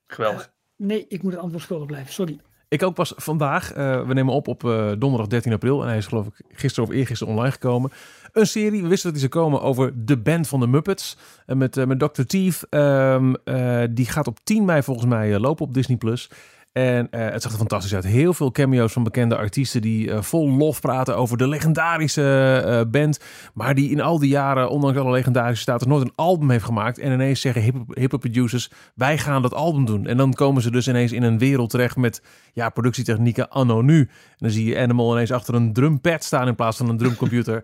[0.07, 0.51] Geweldig.
[0.75, 2.39] Nee, ik moet het antwoord schuldig blijven, sorry.
[2.67, 3.71] Ik ook pas vandaag.
[3.73, 5.81] eh, we nemen op op eh, donderdag 13 april.
[5.81, 7.91] En hij is geloof ik gisteren of eergisteren online gekomen.
[8.31, 11.17] Een serie, we wisten dat die zou komen over de band van de Muppets.
[11.45, 12.21] En met, eh, met Dr.
[12.21, 12.65] Teeth.
[12.69, 15.97] Ehm, eh, die gaat op 10 mei volgens mij eh, lopen op Disney+.
[15.97, 16.29] Plus.
[16.71, 18.03] En eh, het zag er fantastisch uit.
[18.03, 22.91] Heel veel cameo's van bekende artiesten die eh, vol lof praten over de legendarische eh,
[22.91, 23.19] band.
[23.53, 26.99] Maar die in al die jaren, ondanks alle legendarische status, nooit een album heeft gemaakt.
[26.99, 30.07] En ineens zeggen hip- hip-hop producers, wij gaan dat album doen.
[30.07, 32.22] En dan komen ze dus ineens in een wereld terecht met
[32.53, 34.00] ja, productietechnieken anno nu.
[34.00, 37.63] En dan zie je Animal ineens achter een drumpad staan in plaats van een drumcomputer.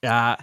[0.00, 0.38] Ja,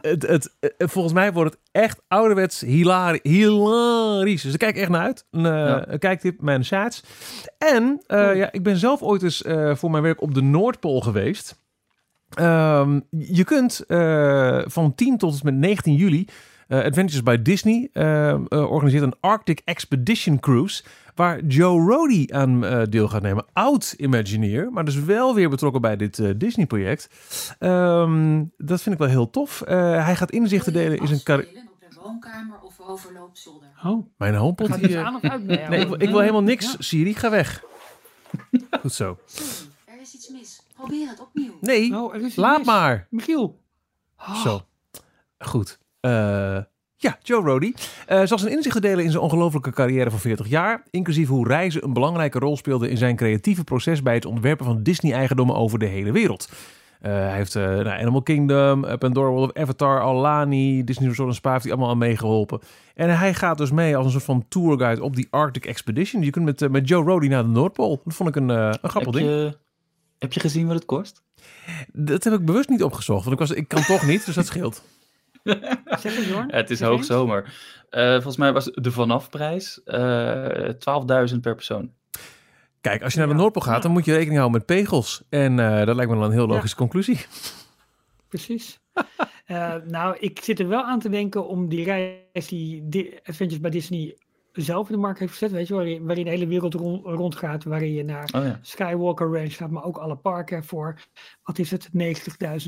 [0.00, 4.42] het, het, volgens mij wordt het echt ouderwets hilari hilarisch.
[4.42, 5.26] Dus ik kijk echt naar uit.
[5.30, 5.88] Een, eh, Ja.
[5.88, 7.02] een kijktip, mijn chats.
[7.58, 11.00] En eh, ja, ik ben zelf ooit eens eh, voor mijn werk op de Noordpool
[11.00, 11.62] geweest.
[12.34, 13.84] Ehm, je kunt
[14.72, 16.28] van 10 tot en met 19 juli
[16.68, 17.90] Adventures by Disney
[18.50, 20.84] organiseert een Arctic Expedition Cruise.
[21.14, 23.44] Waar Joe Rody aan eh, deel gaat nemen.
[23.52, 27.08] Oud Imagineer, maar dus wel weer betrokken bij dit eh, Disney-project.
[27.58, 29.60] Ehm, dat vind ik wel heel tof.
[29.62, 31.48] Eh, hij gaat inzichten delen in zijn carrière.
[31.48, 33.68] Afspelen op de woonkamer of overloopzolder.
[33.84, 35.04] Oh, Mijn homepot gaat hier.
[35.04, 35.44] aan of uit?
[35.46, 36.64] Nee, ik, wil- ik wil helemaal niks.
[36.72, 36.76] Ja.
[36.78, 37.62] Siri, ga weg.
[38.80, 39.18] Goed zo.
[39.24, 39.50] Sorry,
[39.84, 40.62] er is iets mis.
[40.74, 41.52] Probeer het opnieuw.
[41.60, 42.66] Nee, Oh, er laat mis.
[42.66, 43.06] maar.
[43.10, 43.60] Michiel.
[44.18, 44.60] Oh, Zo.
[45.38, 45.78] Goed.
[46.00, 46.58] Eh,
[47.04, 47.72] ja, Joe Rody.
[48.06, 50.82] Eh zal zijn inzichten delen in zijn ongelofelijke carrière van 40 jaar.
[50.90, 54.82] Inclusief hoe reizen een belangrijke rol speelde in zijn creatieve proces bij het ontwerpen van
[54.82, 56.48] Disney-eigendommen over de hele wereld.
[57.00, 61.28] Eh, hij heeft eh, nou, Animal Kingdom, uh, Pandora World of Avatar, Alani, Disney Resort
[61.28, 62.60] en Spa heeft hij allemaal aan meegeholpen.
[62.94, 66.22] En hij gaat dus mee als een soort van tourguide op die Arctic Expedition.
[66.22, 68.00] Je kunt met, met Joe Rody naar de Noordpool.
[68.04, 69.26] Dat vond ik een, een grappig ding.
[69.26, 69.56] je,
[70.18, 71.22] heb je gezien wat het kost?
[71.92, 74.46] Dat heb ik bewust niet opgezocht, want ik, was, ik kan toch niet, dus dat
[74.46, 74.82] scheelt.
[76.02, 76.96] Zeg het, het is Zeg eens.
[77.08, 77.54] hoogzomer.
[77.90, 80.68] Eh volgens mij was de vanafprijs eh
[81.32, 81.92] 12.000 per persoon.
[82.80, 83.40] Kijk, als je naar de Ja.
[83.40, 85.22] Noordpool gaat, dan moet je rekening houden met pegels.
[85.28, 86.54] En eh, dat lijkt me dan een heel Ja.
[86.54, 87.20] logische conclusie.
[88.28, 88.80] Precies.
[89.46, 93.60] Eh, nou, ik zit er wel aan te denken om die reis die Di- Adventures
[93.62, 94.16] bij Disney
[94.52, 97.64] zelf in de markt heeft gezet, weet je, waarin, waarin de hele wereld rond, rondgaat,
[97.64, 98.58] waarin je naar Oh ja.
[98.62, 101.00] Skywalker Ranch gaat, maar ook alle parken voor,
[101.42, 101.88] wat is het,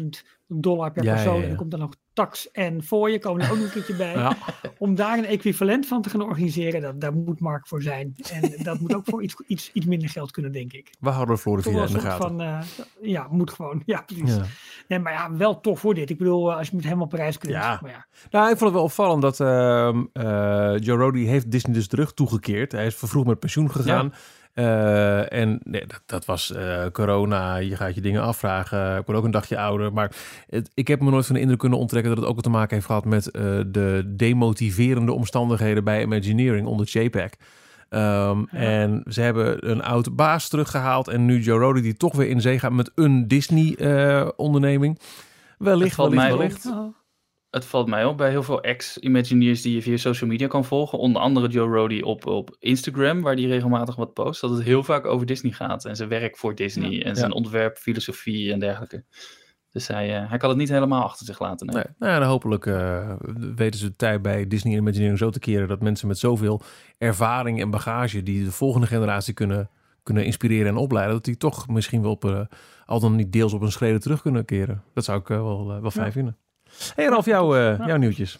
[0.01, 0.07] 90.000
[0.47, 1.33] dollar per Ja, persoon.
[1.35, 1.43] ja, ja.
[1.43, 3.96] En dan komt dan nog tax en voor je, komen er ook nog een keertje
[3.96, 4.14] bij.
[4.14, 4.37] Ja.
[4.79, 8.14] Om daar een equivalent van te gaan organiseren, dat, daar moet Mark voor zijn.
[8.33, 10.90] En dat moet ook voor iets, iets, iets minder geld kunnen, denk ik.
[11.00, 12.29] We houden Florida in de gaten.
[12.29, 12.61] van, eh,
[13.00, 13.83] ja, moet gewoon.
[13.87, 14.35] Ja, precies.
[14.35, 14.42] Ja.
[14.88, 16.11] Nee, maar ja, wel tof voor dit.
[16.11, 17.52] Ik bedoel, eh, als je met hem op reis kunt.
[17.52, 17.79] Ja.
[17.83, 21.74] Maar ja, Nou, ik vond het wel opvallend dat ehm, eh, Joe Rody heeft Disney
[21.74, 22.72] dus terug toegekeerd.
[22.72, 24.12] Hij is vervroegd met pensioen gegaan.
[24.57, 27.57] Eh, en nee, dat, dat was eh, corona.
[27.57, 28.99] Je gaat je dingen afvragen.
[28.99, 29.92] Ik word ook een dagje ouder.
[29.92, 30.12] Maar
[30.49, 32.75] het, ik heb me nooit van de indruk kunnen onttrekken dat het ook te maken
[32.75, 37.31] heeft gehad met eh, de demotiverende omstandigheden bij Imagineering onder JPEG.
[37.88, 41.09] Ehm, En ze hebben een oud baas teruggehaald.
[41.09, 44.99] En nu Joe Rody die toch weer in zee gaat met een Disney-onderneming.
[45.59, 46.69] wellicht, wellicht, wellicht.
[47.57, 50.99] Het valt mij op bij heel veel ex-Imagineers die je via social media kan volgen.
[50.99, 54.40] Onder andere Joe Rody op, op Instagram, waar die regelmatig wat post.
[54.40, 57.37] Dat het heel vaak over Disney gaat en zijn werk voor Disney en zijn Ja.
[57.37, 59.05] ontwerpfilosofie en dergelijke.
[59.71, 61.66] Dus hij, eh, hij kan het niet helemaal achter zich laten.
[61.66, 61.77] Nee.
[61.77, 63.14] Nee, nou ja, dan hopelijk eh,
[63.55, 66.62] weten ze de tijd bij Disney Imagineering zo te keren dat mensen met zoveel
[66.99, 69.71] ervaring en bagage die de volgende generatie kunnen,
[70.03, 72.40] kunnen inspireren en opleiden, dat die toch misschien wel op, eh,
[72.85, 74.83] al dan niet deels op een schreden terug kunnen keren.
[74.95, 76.37] Dat zou ik wel, wel fijn vinden.
[76.95, 78.39] Hey Ralf, jouw, eh, jouw nieuwtjes.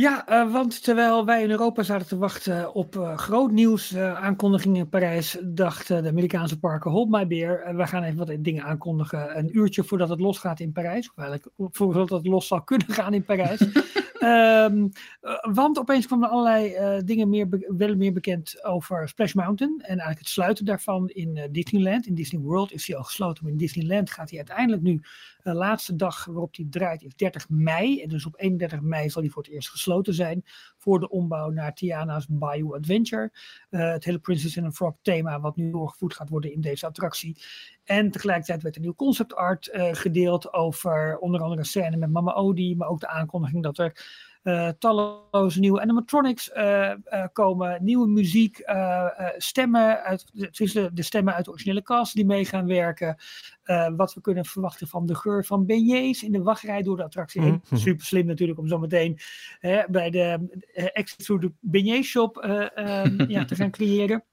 [0.00, 4.14] Ja, eh, want terwijl wij in Europa zaten te wachten op eh, groot nieuws, eh,
[4.22, 8.64] aankondigingen in Parijs, dacht de Amerikaanse parken, hold my beer, we gaan even wat dingen
[8.64, 9.38] aankondigen.
[9.38, 13.14] Een uurtje voordat het losgaat in Parijs, of eigenlijk voordat het los zal kunnen gaan
[13.14, 13.60] in Parijs.
[14.20, 14.88] Ehm,
[15.20, 19.74] eh, want opeens kwamen er allerlei dingen meer wel meer bekend over Splash Mountain.
[19.78, 22.06] En eigenlijk het sluiten daarvan in Disneyland.
[22.06, 25.00] In Disney World is hij al gesloten, maar in Disneyland gaat hij uiteindelijk nu.
[25.42, 28.02] De laatste dag waarop hij draait is 30 mei.
[28.02, 30.44] En dus op 31 mei zal hij voor het eerst gesloten zijn.
[30.76, 33.30] Voor de ombouw naar Tiana's Bayou Adventure.
[33.70, 36.86] Eh, het hele Princess and the Frog thema wat nu doorgevoerd gaat worden in deze
[36.86, 37.42] attractie.
[37.84, 42.32] En tegelijkertijd werd een nieuw concept art eh, gedeeld over onder andere scène met Mama
[42.32, 42.76] Odie.
[42.76, 44.29] Maar ook de aankondiging dat er eh,
[44.78, 51.34] talloze nieuwe animatronics eh, eh, komen, nieuwe muziek, eh, eh, stemmen uit, de, de stemmen
[51.34, 53.16] uit de originele cast die mee gaan werken.
[53.62, 57.02] Eh, wat we kunnen verwachten van de geur van beignets in de wachtrij door de
[57.02, 57.62] attractie heen.
[57.64, 57.76] Mhm.
[57.76, 59.18] Super slim natuurlijk om zo meteen
[59.58, 64.24] hè, bij de eh, exit through de beignet shop eh, eh, ja, te gaan creëren.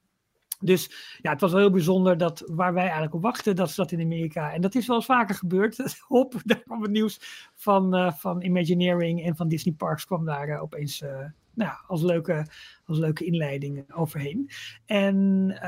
[0.60, 3.76] Dus ja, het was wel heel bijzonder dat waar wij eigenlijk op wachten, dat is
[3.76, 4.54] dat in Amerika.
[4.54, 5.98] En dat is wel eens vaker gebeurd.
[6.08, 7.20] Hop, daar kwam het nieuws
[7.54, 12.02] van, eh, van Imagineering en van Disney Parks kwam daar eh, opeens eh, nou, als,
[12.02, 12.48] leuke,
[12.86, 14.50] als leuke inleiding overheen.
[14.86, 15.60] En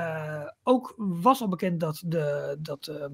[0.63, 3.09] ook was al bekend dat de, dat, ehm, eh,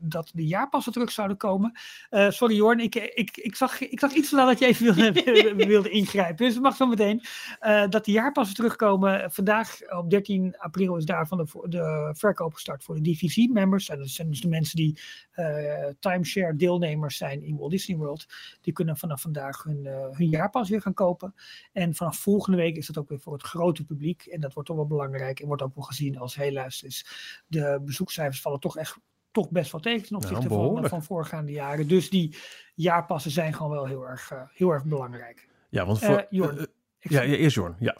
[0.00, 1.78] dat de jaarpassen terug zouden komen.
[2.10, 5.66] Eh, sorry Jorn, ik, ik, ik, zag, ik zag iets laat dat je even wilde,
[5.66, 6.44] wilde ingrijpen.
[6.44, 7.22] Dus het mag zo meteen.
[7.60, 9.32] Eh, dat de jaarpassen terugkomen.
[9.32, 13.86] Vandaag op 13 april is daarvan de, de verkoop gestart voor de DVC-members.
[13.86, 14.98] Dat zijn dus de mensen die
[15.32, 18.26] eh, timeshare deelnemers zijn in Walt Disney World.
[18.60, 21.34] Die kunnen vanaf vandaag hun, eh, hun jaarpas weer gaan kopen.
[21.72, 24.26] En vanaf volgende week is dat ook weer voor het grote publiek.
[24.26, 27.06] En dat wordt toch wel belangrijk en wordt ook wel gezien als heel luisters.
[27.46, 28.96] De bezoekcijfers vallen toch echt
[29.32, 30.88] toch best wel tegen ten opzichte van, behoorlijk.
[30.88, 31.88] van voorgaande jaren.
[31.88, 32.36] Dus die
[32.74, 35.48] jaarpassen zijn gewoon wel heel erg, eh, heel erg belangrijk.
[35.68, 36.26] Ja, want Eh, voor...
[36.30, 36.58] Jorn.
[36.58, 36.64] eh,
[36.98, 37.76] ja, ja, eerst Jorn.
[37.78, 37.96] Ja.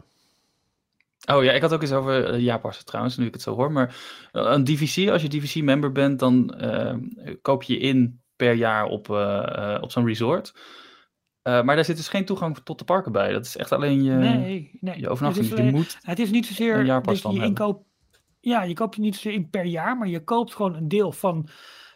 [1.33, 3.73] Oh ja, ik had ook eens over uh, jaarpassen trouwens, nu ik het zo hoor.
[3.73, 3.89] Maar
[4.33, 6.95] uh, een DVC, als je DVC-member bent, dan uh,
[7.43, 10.53] koop je in per jaar op, uh, op zo'n resort.
[11.43, 13.33] Uh, maar daar zit dus geen toegang tot de parken bij.
[13.33, 15.01] Dat is echt alleen je, nee, nee.
[15.01, 15.47] je overnachting.
[15.49, 17.85] Het Dus is, je moet het is niet zozeer dat je inkoop.
[18.45, 21.49] Ja, je koopt niet zozeer in per jaar, maar je koopt gewoon een deel van,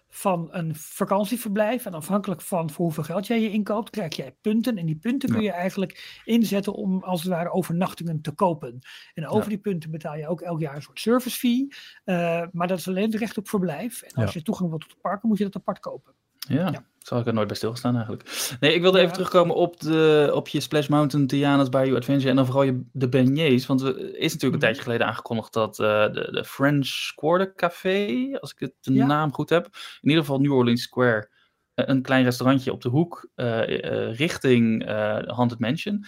[0.08, 1.86] van een vakantieverblijf.
[1.86, 4.76] En afhankelijk van voor hoeveel geld jij je inkoopt, krijg jij punten.
[4.78, 8.78] En die punten kun je eigenlijk inzetten om als het ware overnachtingen te kopen.
[9.14, 9.48] En over Ja.
[9.48, 11.66] die punten betaal je ook elk jaar een soort service fee.
[12.04, 14.02] Uh, maar dat is alleen het recht op verblijf.
[14.02, 14.38] En als Ja.
[14.38, 16.14] je toegang wilt tot de parken, moet je dat apart kopen.
[16.38, 16.84] Ja.
[17.06, 18.56] Zal ik er nooit bij stilgestaan eigenlijk.
[18.60, 19.02] Nee, ik wilde Ja.
[19.02, 22.82] even terugkomen op, de, op je Splash Mountain, Tiana's Bayou Adventure en dan vooral je,
[22.92, 23.66] de beignets.
[23.66, 24.58] Want er is natuurlijk een Mhm.
[24.58, 29.06] tijdje geleden aangekondigd dat eh, de, de French Quarter Café, als ik het de Ja.
[29.06, 29.64] naam goed heb,
[30.00, 31.28] in ieder geval New Orleans Square,
[31.74, 34.84] eh, een klein restaurantje op de hoek eh, richting
[35.26, 36.04] Haunted Mansion.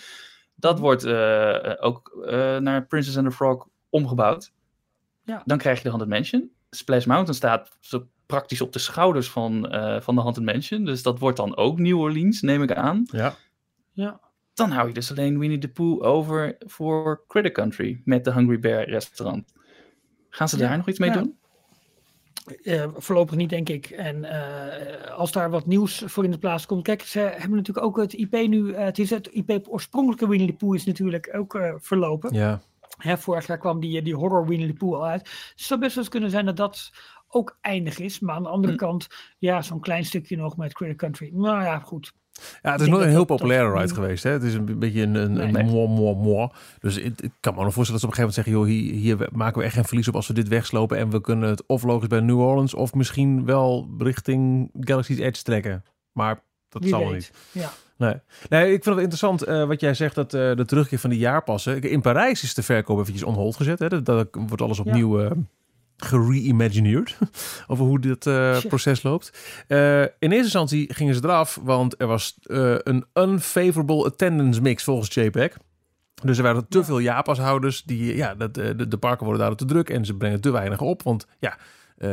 [0.55, 0.83] Dat Mhm.
[0.83, 1.07] wordt
[1.81, 2.27] ook
[2.61, 4.53] naar Princess and the Frog omgebouwd.
[5.25, 5.43] Ja.
[5.45, 6.51] Dan krijg je de Haunted Mansion.
[6.71, 10.85] Splash Mountain staat zo praktisch op de schouders van, eh, van de Haunted Mansion.
[10.85, 13.05] Dus dat wordt dan ook New Orleans, neem ik aan.
[13.11, 13.35] Ja.
[13.93, 14.21] Ja.
[14.55, 18.59] Dan hou je dus alleen Winnie the Pooh over voor Critter Country met de Hungry
[18.59, 19.53] Bear restaurant.
[20.31, 21.17] Gaan ze Ja, daar nog iets mee ja.
[21.17, 21.37] doen?
[22.62, 23.87] Eh, voorlopig niet, denk ik.
[23.91, 26.83] En eh, als daar wat nieuws voor in de plaats komt.
[26.83, 28.73] Kijk, ze hebben natuurlijk ook het IP nu.
[28.73, 32.35] eh, het is het IP oorspronkelijke Winnie the Pooh is natuurlijk ook eh, verlopen.
[32.35, 32.61] Ja.
[32.99, 35.23] Hè, vorig jaar kwam die, die horror Winnie the Pooh al uit.
[35.25, 36.91] Dus het zou best wel eens kunnen zijn dat dat
[37.29, 38.21] ook eindig is.
[38.21, 38.79] Maar aan de andere Hm.
[38.79, 39.07] kant,
[39.38, 41.31] ja, zo'n klein stukje nog met Critter Country.
[41.33, 42.12] Nou ja, goed.
[42.62, 44.23] Ja, het is nooit een heel populaire ride geweest.
[44.23, 44.31] Hè?
[44.31, 45.64] Het is een beetje een, een, een Nee.
[45.64, 46.49] moi, moi, moi.
[46.79, 48.53] Dus ik kan me nog voorstellen dat ze op een gegeven moment zeggen...
[48.53, 50.99] joh, hier, hier maken we echt geen verlies op als we dit wegslopen...
[50.99, 52.75] en we kunnen het of logisch bij New Orleans...
[52.75, 55.85] of misschien wel richting Galaxy's Edge trekken.
[56.12, 57.31] Maar dat Wie zal wel niet.
[57.53, 57.71] Ja.
[57.97, 58.14] Nee.
[58.49, 60.14] nee, ik vind het interessant eh, wat jij zegt...
[60.14, 61.83] dat eh, de terugkeer van die jaarpassen...
[61.83, 63.79] In Parijs is de verkoop eventjes on hold gezet.
[63.79, 63.88] Hè?
[63.88, 65.21] Dat, dat wordt alles opnieuw...
[65.21, 65.31] eh
[65.99, 67.19] gere-imagineerd
[67.67, 69.33] over hoe dit eh, proces loopt.
[69.67, 74.85] Eh, in eerste instantie gingen ze eraf, want er was eh, een unfavorable attendance mix
[74.85, 75.57] volgens JPEG.
[76.23, 77.83] Dus er waren te veel ja-pashouders.
[77.83, 80.81] Die, ja, dat, de, de parken worden daar te druk en ze brengen te weinig
[80.81, 81.03] op.
[81.03, 81.57] Want ja,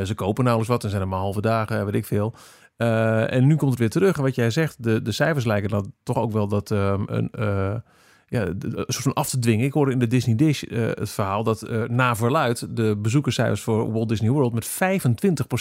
[0.04, 2.36] ze kopen nauwelijks wat en zijn er maar halve dagen, weet ik veel.
[2.78, 4.18] En nu komt het weer terug.
[4.18, 7.32] En wat jij zegt, de, de cijfers lijken dan toch ook wel dat ehm, een,
[8.36, 9.66] ja, een soort van af te dwingen.
[9.66, 13.62] Ik hoorde in de Disney Dish eh, het verhaal dat eh, na verluid de bezoekerscijfers
[13.62, 14.70] voor Walt Disney World met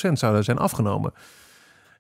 [0.09, 1.13] 25% zouden zijn afgenomen.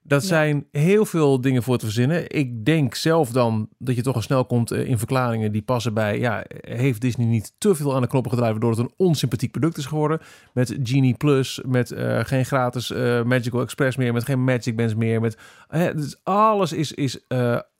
[0.02, 0.28] Dat Ja.
[0.28, 2.30] zijn heel veel dingen voor te verzinnen.
[2.30, 5.94] Ik denk zelf dan dat je toch al snel komt eh, in verklaringen die passen
[5.94, 6.18] bij...
[6.18, 8.52] ja, heeft Disney niet te veel aan de knoppen gedraaid...
[8.52, 10.20] waardoor het een onsympathiek product is geworden?
[10.52, 12.88] Met Genie Plus, met geen gratis
[13.24, 14.12] Magical Express meer...
[14.12, 15.20] met geen Magic Bands meer.
[15.20, 15.36] Met,
[15.70, 17.20] dus alles is, is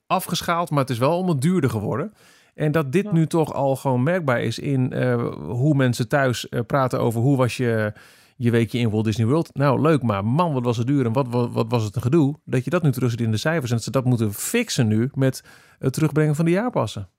[0.07, 2.13] afgeschaald, maar het is wel allemaal duurder geworden.
[2.55, 3.11] En dat dit Ja.
[3.11, 7.21] nu toch al gewoon merkbaar is in eh, hoe mensen thuis eh, praten over...
[7.21, 7.93] hoe was je
[8.37, 9.53] je weekje in Walt Disney World.
[9.53, 12.01] Nou, leuk, maar man, wat was het duur en wat, wat, wat was het een
[12.01, 12.35] gedoe.
[12.45, 14.87] Dat je dat nu terug ziet in de cijfers en dat ze dat moeten fixen
[14.87, 15.43] nu met
[15.79, 17.09] het terugbrengen van de jaarpassen.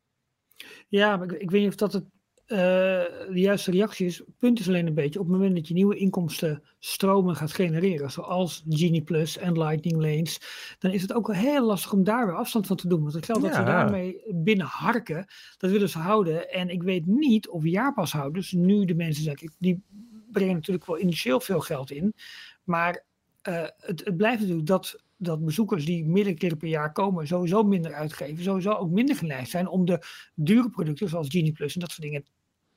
[0.88, 2.04] Ja, maar ik, ik weet niet of dat het,
[2.46, 4.22] eh, de juiste reactie is.
[4.38, 8.64] Punt is alleen een beetje, op het moment dat je nieuwe inkomstenstromen gaat genereren, zoals
[8.68, 10.40] Genie Plus en Lightning Lanes,
[10.78, 13.00] dan is het ook wel heel lastig om daar weer afstand van te doen.
[13.02, 15.26] Want het geld dat ze daarmee binnen harken,
[15.58, 16.50] dat willen ze houden.
[16.50, 19.82] En ik weet niet of jaarpashouders, nu de mensen zeggen, die
[20.30, 22.14] brengen natuurlijk wel initieel veel geld in,
[22.64, 23.04] maar
[23.42, 27.62] eh, het, het blijft natuurlijk dat dat bezoekers die meerdere keren per jaar komen, sowieso
[27.62, 30.02] minder uitgeven, sowieso ook minder geneigd zijn om de
[30.34, 32.24] dure producten zoals Genie Plus en dat soort dingen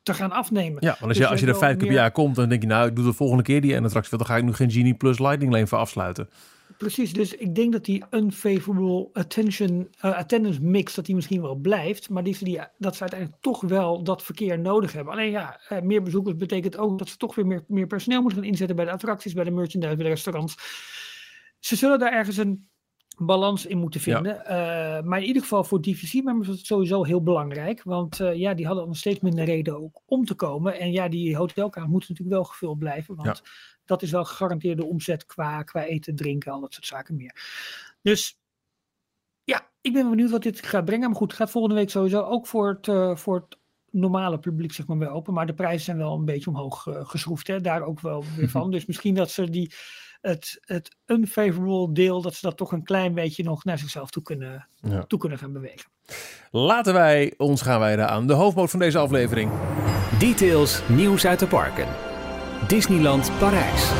[0.03, 0.77] te gaan afnemen.
[0.79, 2.61] Ja, want als Dus je, als je er vijf keer per jaar komt, dan denk
[2.61, 4.17] je nou, ik doe de volgende keer die en attractie.
[4.17, 6.29] Dan ga ik nu geen Genie Plus Lightning Lane voor afsluiten.
[6.77, 11.55] Precies, dus ik denk dat die unfavorable attention, eh, attendance mix, dat die misschien wel
[11.55, 15.13] blijft, maar die, dat ze uiteindelijk toch wel dat verkeer nodig hebben.
[15.13, 18.39] Alleen ja, eh, meer bezoekers betekent ook dat ze toch weer meer, meer personeel moeten
[18.39, 20.55] gaan inzetten bij de attracties, bij de merchandise, bij de restaurants.
[21.59, 22.69] Ze zullen daar ergens een
[23.19, 24.13] balans in moeten Ja.
[24.13, 24.45] vinden.
[24.45, 27.83] Eh, maar in ieder geval voor DVC-members was het sowieso heel belangrijk.
[27.83, 30.79] Want eh, ja, die hadden nog steeds minder reden ook om te komen.
[30.79, 33.15] En ja, die hotelkamers moeten natuurlijk wel gevuld blijven.
[33.15, 33.41] Want
[33.85, 37.35] dat is wel gegarandeerde omzet qua, qua eten, drinken, al dat soort zaken meer.
[38.01, 38.39] Dus
[39.43, 41.07] ja, ik ben benieuwd wat dit gaat brengen.
[41.09, 43.57] Maar goed, het gaat volgende week sowieso ook voor het, eh, voor het
[43.91, 45.33] normale publiek zeg maar weer open.
[45.33, 47.47] Maar de prijzen zijn wel een beetje omhoog geschroefd.
[47.47, 47.61] Hè?
[47.61, 48.71] Daar ook wel weer van.
[48.71, 49.71] Dus misschien dat ze die,
[50.21, 54.23] het, het unfavorable deel, dat ze dat toch een klein beetje nog naar zichzelf toe
[54.23, 55.03] kunnen, Ja.
[55.03, 55.89] toe kunnen gaan bewegen.
[56.51, 59.51] Laten wij ons gaan wijden aan de hoofdmoot van deze aflevering.
[60.19, 61.87] Details, nieuws uit de parken.
[62.67, 63.91] Disneyland Parijs.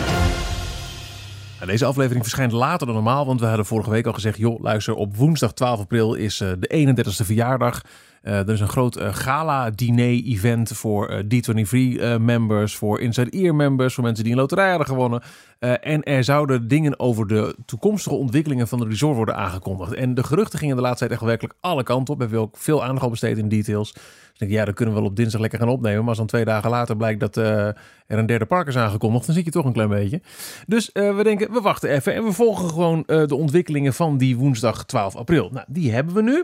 [1.65, 4.93] Deze aflevering verschijnt later dan normaal, want we hadden vorige week al gezegd: joh, luister,
[4.95, 7.81] op woensdag 12 april is eh, de 31ste verjaardag.
[8.21, 14.23] Eh, er is een groot eh, gala-diner-event voor eh, D23-members, voor Inside Ear-members, voor mensen
[14.23, 15.21] die een loterij hadden gewonnen.
[15.59, 19.93] En er zouden dingen over de toekomstige ontwikkelingen van de resort worden aangekondigd.
[19.93, 22.19] En de geruchten gingen de laatste tijd echt werkelijk alle kanten op.
[22.19, 23.93] We hebben ook veel aandacht al besteed in details.
[23.93, 24.01] Dus
[24.33, 25.99] ik denk, ja, dat kunnen we wel op dinsdag lekker gaan opnemen.
[25.99, 27.77] Maar als dan twee dagen later blijkt dat er
[28.07, 30.21] een derde park is aangekondigd, dan zit je toch een klein beetje.
[30.67, 34.85] Dus we denken, we wachten even en we volgen gewoon de ontwikkelingen van die woensdag
[34.85, 35.49] 12 april.
[35.53, 36.43] Nou, die hebben we nu.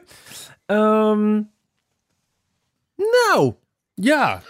[0.66, 1.42] Ehm,
[2.96, 3.54] nou,
[3.94, 4.42] ja.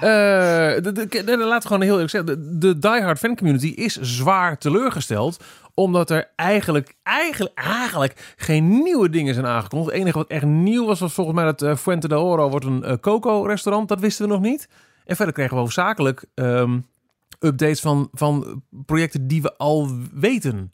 [0.00, 2.34] Eh, de, de, de- de- laat gewoon heel eerlijk zeggen.
[2.36, 5.44] De, de diehard fan community is zwaar teleurgesteld.
[5.74, 9.90] Omdat er eigenlijk, eigenlijk, eigenlijk geen nieuwe dingen zijn aangekondigd.
[9.90, 12.64] Het enige wat echt nieuw was, was volgens mij dat eh, Fuente de Oro wordt
[12.64, 13.88] een eh, Coco-restaurant.
[13.88, 14.68] Dat wisten we nog niet.
[15.04, 16.78] En verder kregen we hoofdzakelijk ehm,
[17.40, 20.72] updates van, van projecten die we al weten.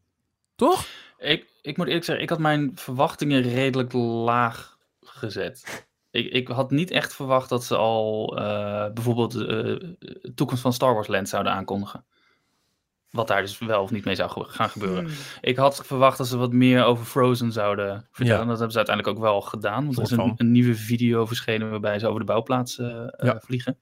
[0.57, 0.87] Toch?
[1.19, 5.87] Ik, ik moet eerlijk zeggen, ik had mijn verwachtingen redelijk laag gezet.
[6.11, 10.73] Ik, ik had niet echt verwacht dat ze al eh, bijvoorbeeld eh, de toekomst van
[10.73, 12.05] Star Wars Land zouden aankondigen.
[13.11, 15.05] Wat daar dus wel of niet mee zou gaan gebeuren.
[15.05, 15.15] Hmm.
[15.41, 18.41] Ik had verwacht dat ze wat meer over Frozen zouden vertellen.
[18.41, 18.47] Ja.
[18.47, 19.85] Dat hebben ze uiteindelijk ook wel gedaan.
[19.85, 23.41] Want er is een, nieuwe video verschenen waarbij ze over de bouwplaats eh, eh, Ja.
[23.41, 23.79] vliegen.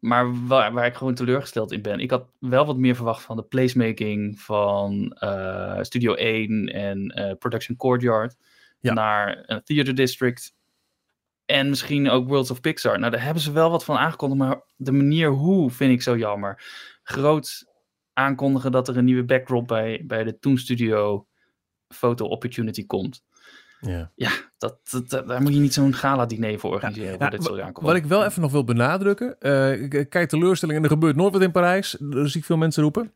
[0.00, 2.00] Maar waar, waar ik gewoon teleurgesteld in ben.
[2.00, 7.36] Ik had wel wat meer verwacht van de placemaking van eh, Studio 1 en eh,
[7.38, 8.36] Production Courtyard.
[8.80, 8.92] Ja.
[8.92, 10.54] Naar een Theater District.
[11.44, 12.98] En misschien ook Worlds of Pixar.
[12.98, 14.40] Nou, daar hebben ze wel wat van aangekondigd.
[14.40, 16.62] Maar de manier hoe vind ik zo jammer.
[17.02, 17.64] Groot
[18.12, 21.26] aankondigen dat er een nieuwe backdrop bij, bij de Toon Studio
[21.88, 23.24] Photo Opportunity komt.
[23.80, 24.10] Ja.
[24.58, 27.12] Dat, dat, dat- daar moet je niet zo'n gala-diner voor organiseren.
[27.12, 29.40] Ja, voor dit soort Wat ik wel even nog wil benadrukken.
[29.40, 31.96] eh, ik- ik kijk teleurstelling en er gebeurt nooit wat in Parijs.
[32.00, 33.12] Dat zie ik veel mensen roepen.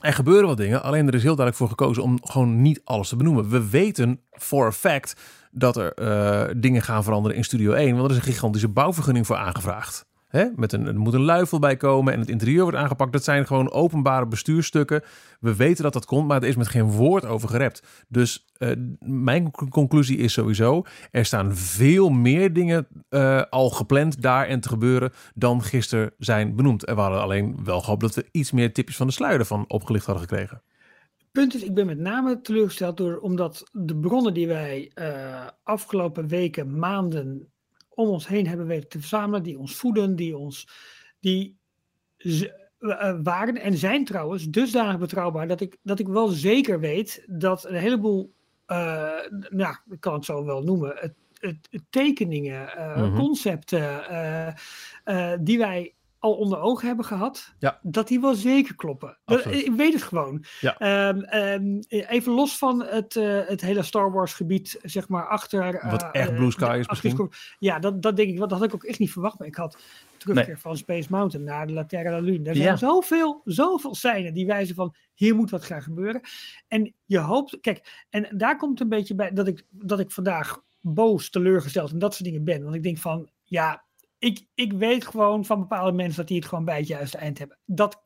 [0.00, 3.08] Er gebeuren wat dingen, alleen er is heel duidelijk voor gekozen om gewoon niet alles
[3.08, 3.48] te benoemen.
[3.48, 5.16] We weten for a fact
[5.50, 9.26] dat er eh, dingen gaan veranderen in Studio 1, want er is een gigantische bouwvergunning
[9.26, 10.06] voor aangevraagd.
[10.32, 10.46] Hè?
[10.56, 13.12] Met een, er moet een luifel bij komen en het interieur wordt aangepakt.
[13.12, 15.02] Dat zijn gewoon openbare bestuurstukken.
[15.40, 18.04] We weten dat dat komt, maar er is met geen woord over gerept.
[18.08, 24.46] Dus eh, mijn conclusie is sowieso, er staan veel meer dingen eh, al gepland daar
[24.46, 26.84] en te gebeuren dan gisteren zijn benoemd.
[26.84, 29.64] En we hadden alleen wel gehoopt dat we iets meer tipjes van de sluier van
[29.68, 30.62] opgelicht hadden gekregen.
[31.32, 36.28] punt is, ik ben met name teleurgesteld door, omdat de bronnen die wij eh, afgelopen
[36.28, 37.52] weken, maanden
[37.94, 40.68] om ons heen hebben weten te verzamelen, die ons voeden, die ons,
[41.20, 41.56] die
[42.16, 42.42] eh,
[42.78, 47.64] eh, waren en zijn trouwens dusdanig betrouwbaar dat ik, dat ik wel zeker weet dat
[47.64, 48.34] een heleboel,
[48.66, 49.10] eh,
[49.48, 53.16] nou, ik kan het zo wel noemen, het, het, het tekeningen, Mhm.
[53.16, 54.04] concepten
[55.40, 57.78] die wij al onder ogen hebben gehad, Ja.
[57.82, 59.18] dat die wel zeker kloppen.
[59.24, 60.44] Dat- ik weet het gewoon.
[60.60, 60.78] Ja.
[60.78, 65.88] Ehm, ehm, even los van het, eh, het hele Star Wars gebied, zeg maar, achter...
[65.90, 67.30] Wat echt eh, Blue Sky is misschien.
[67.58, 69.38] Ja, dat, dat denk ik, want dat had ik ook echt niet verwacht.
[69.38, 69.78] Maar ik had
[70.16, 72.48] terugkeer van Space Mountain naar de La Terra Lune.
[72.48, 72.76] Er zijn Ja.
[72.76, 76.20] zoveel, zoveel scènes die wijzen van, hier moet wat gaan gebeuren.
[76.68, 80.62] En je hoopt, kijk, en daar komt een beetje bij dat ik, dat ik vandaag
[80.80, 82.62] boos, teleurgesteld en dat soort dingen ben.
[82.62, 83.84] Want ik denk van, ja,
[84.22, 87.38] ik, ik weet gewoon van bepaalde mensen dat die het gewoon bij het juiste eind
[87.38, 87.58] hebben.
[87.64, 88.04] Dat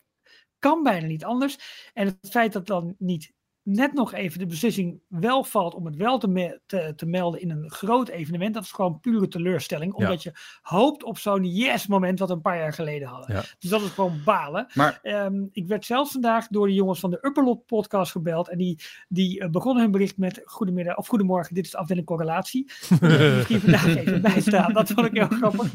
[0.58, 1.90] kan bijna niet anders.
[1.92, 3.32] En het feit dat dan niet
[3.66, 7.40] net nog even de beslissing wel valt om het wel te, me- te, te melden
[7.40, 9.92] in een groot evenement, dat is gewoon pure teleurstelling.
[9.92, 13.34] Omdat je hoopt op zo'n yes-moment wat we een paar jaar geleden hadden.
[13.36, 13.42] Ja.
[13.58, 14.66] Dus dat is gewoon balen.
[14.74, 18.48] Maar Ehm, ik werd zelfs vandaag door de jongens van de Upperlot podcast gebeld.
[18.48, 22.06] En die, die eh, begonnen hun bericht met Goedemiddag of Goedemorgen, dit is de afdeling
[22.06, 22.64] correlatie.
[23.00, 25.72] Misschien vandaag even bijstaan, dat vond ik heel grappig.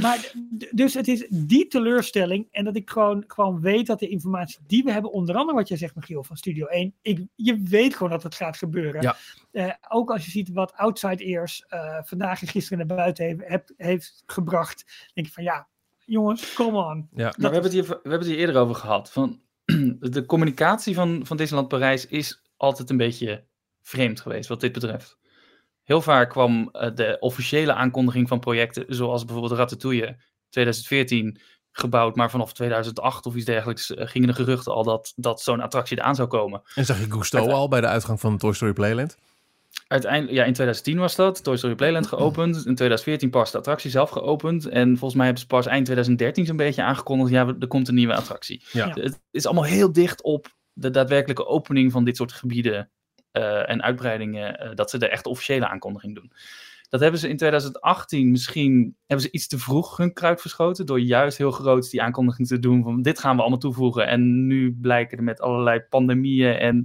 [0.00, 0.32] Maar
[0.70, 2.48] dus het is die teleurstelling.
[2.50, 5.68] En dat ik gewoon, gewoon weet dat de informatie die we hebben, onder andere wat
[5.68, 6.94] jij zegt Michiel van Studio 1.
[7.02, 9.02] Ik, je weet gewoon dat het gaat gebeuren.
[9.02, 9.16] Ja.
[9.50, 13.40] Eh, ook als je ziet wat Outside Ears eh, vandaag en gisteren naar buiten heeft,
[13.44, 15.10] heb- heeft gebracht.
[15.14, 15.68] denk ik van ja,
[16.04, 17.08] jongens, come on.
[17.14, 17.24] Ja.
[17.24, 19.12] Maar we hebben, het hier, we hebben het hier eerder over gehad.
[19.12, 19.40] Van,
[20.00, 23.44] de communicatie van, van Disneyland Parijs is altijd een beetje
[23.80, 25.18] vreemd geweest wat dit betreft.
[25.82, 30.16] Heel vaak kwam eh, de officiële aankondiging van projecten, zoals bijvoorbeeld Ratatouille
[30.48, 31.40] 2014
[31.72, 35.60] gebouwd, maar vanaf 2008 of iets dergelijks eh, gingen de geruchten al dat, dat zo'n
[35.60, 36.62] attractie eraan zou komen.
[36.74, 39.16] En zag je Gusto al bij de uitgang van Toy Story Playland?
[39.86, 42.56] Uiteindelijk, ja, in 2010 was dat, Toy Story Playland geopend.
[42.56, 44.66] In 2014 pas de attractie zelf geopend.
[44.68, 47.94] En volgens mij hebben ze pas eind 2013 zo'n beetje aangekondigd, ja, er komt een
[47.94, 48.62] nieuwe attractie.
[48.72, 48.86] Ja.
[48.86, 49.02] Ja.
[49.02, 52.90] Het is allemaal heel dicht op de daadwerkelijke opening van dit soort gebieden
[53.30, 56.32] eh, en uitbreidingen, eh, dat ze de echte officiële aankondiging doen.
[56.92, 61.00] Dat hebben ze in 2018 misschien, hebben ze iets te vroeg hun kruid verschoten, door
[61.00, 64.06] juist heel groot die aankondiging te doen van dit gaan we allemaal toevoegen.
[64.06, 66.82] En nu blijken er met allerlei pandemieën en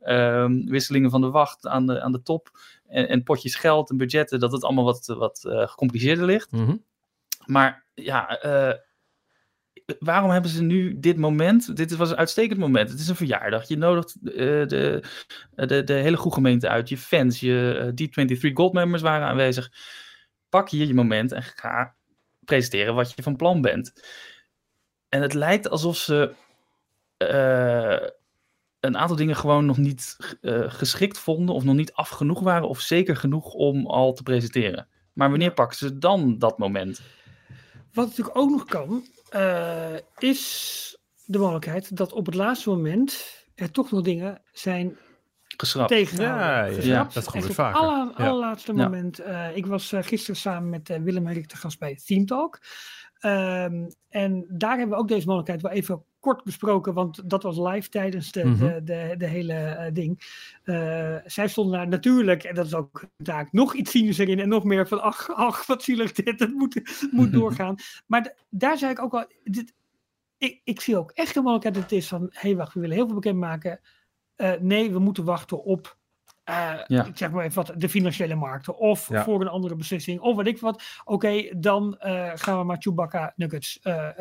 [0.00, 2.50] ehm, wisselingen van de wacht aan de, aan de top
[2.88, 6.52] en, en potjes geld en budgetten, dat het allemaal wat, wat eh, gecompliceerder ligt.
[6.52, 6.76] Mhm.
[7.46, 8.78] Maar ja, eh,
[9.98, 11.76] waarom hebben ze nu dit moment?
[11.76, 12.90] Dit was een uitstekend moment.
[12.90, 13.68] Het is een verjaardag.
[13.68, 14.32] Je nodigt eh,
[14.66, 15.02] de,
[15.54, 16.88] de, de hele goede gemeente uit.
[16.88, 19.72] Je fans, je eh, D23 Goldmembers waren aanwezig.
[20.48, 21.94] Pak hier je moment en ga
[22.44, 23.92] presenteren wat je van plan bent.
[25.08, 26.34] En het lijkt alsof ze
[27.16, 28.08] eh,
[28.80, 30.16] een aantal dingen gewoon nog niet
[30.66, 34.88] geschikt vonden, of nog niet af genoeg waren, of zeker genoeg om al te presenteren.
[35.12, 37.00] Maar wanneer pakken ze dan dat moment?
[37.92, 43.70] Wat natuurlijk ook nog kan, eh, is de mogelijkheid dat op het laatste moment er
[43.70, 44.98] toch nog dingen zijn
[45.56, 45.88] Geschrapt.
[45.88, 46.84] tegengehouden.
[46.86, 47.80] Ja, ja, dat gebeurt Echt op vaker.
[47.80, 48.24] alle- Ja.
[48.28, 48.82] allerlaatste Ja.
[48.82, 49.18] moment.
[49.18, 52.24] eh, ik was eh, gisteren samen met eh, Willem en Rick te gast bij Theme
[52.24, 52.58] Talk.
[53.18, 57.58] Ehm, en daar hebben we ook deze mogelijkheid wel even kort besproken, want dat was
[57.58, 58.58] live tijdens de, Mhm.
[58.58, 60.20] de, de, de hele eh, ding.
[60.64, 64.38] Eh, zij stonden daar natuurlijk, en dat is ook een taak, nog iets cynischer in
[64.38, 67.74] en nog meer van, ach, ach wat zielig dit, het moet, moet doorgaan.
[68.06, 69.74] Maar daar zei ik ook al, dit,
[70.38, 72.80] ik, ik zie ook echt de mogelijkheid dat het is van, hé hey, wacht, we
[72.80, 73.80] willen heel veel bekendmaken.
[74.36, 75.98] Eh nee, we moeten wachten op
[76.44, 77.04] Ja.
[77.04, 78.78] ik zeg maar even wat, de financiële markten.
[78.78, 79.24] Of Ja.
[79.24, 80.20] voor een andere beslissing.
[80.20, 80.82] Of weet ik wat.
[81.04, 81.96] Oké, dan
[82.34, 83.78] gaan we maar Chewbacca nuggets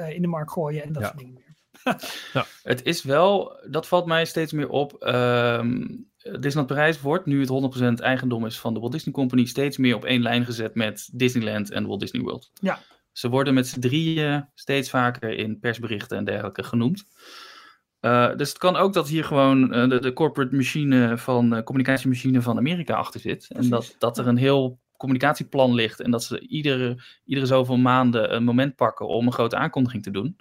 [0.10, 1.08] in de markt gooien en dat Ja.
[1.08, 1.49] soort dingen meer.
[2.64, 4.94] Het is wel, dat valt mij steeds meer op.
[4.94, 5.86] ehm
[6.24, 9.96] Disneyland Parijs wordt, nu het 100% eigendom is van de Walt Disney Company, steeds meer
[9.96, 12.52] op één lijn gezet met Disneyland en Walt Disney World.
[12.54, 12.80] Ja.
[13.12, 17.06] Ze worden met z'n drieën steeds vaker in persberichten en dergelijke genoemd.
[18.00, 21.64] Eh, dus het kan ook dat hier gewoon eh, de, de corporate machine van, eh,
[21.64, 23.48] communicatiemachine van Amerika achter zit.
[23.50, 28.36] En dat, dat er een heel communicatieplan ligt en dat ze iedere, iedere zoveel maanden
[28.36, 30.38] een moment pakken om een grote aankondiging te doen.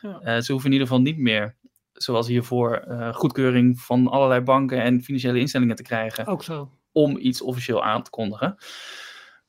[0.00, 0.20] Ja.
[0.20, 1.56] Eh, ze hoeven in ieder geval niet meer,
[1.92, 6.70] zoals hiervoor, eh, goedkeuring van allerlei banken en financiële instellingen te krijgen Ook zo.
[6.92, 8.56] om iets officieel aan te kondigen.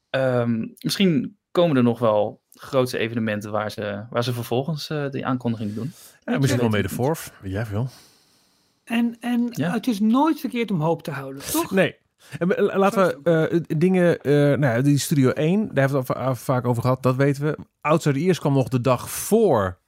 [0.10, 5.26] Ehm, misschien komen er nog wel grootste evenementen waar ze, waar ze vervolgens eh, die
[5.26, 5.92] aankondiging doen.
[6.24, 7.32] Ja, misschien wel mee de Forf.
[7.42, 7.88] Weet jij veel?
[8.84, 9.72] En, en Ja.
[9.72, 11.72] het is nooit verkeerd om hoop te houden, toch?
[11.72, 11.96] Nee.
[12.40, 12.48] En
[12.78, 16.66] laten we eh, dingen, eh, nou ja, die Studio 1, daar hebben we het vaak
[16.66, 17.58] over gehad, dat weten we.
[17.82, 19.80] Outside Ears kwam nog de dag voor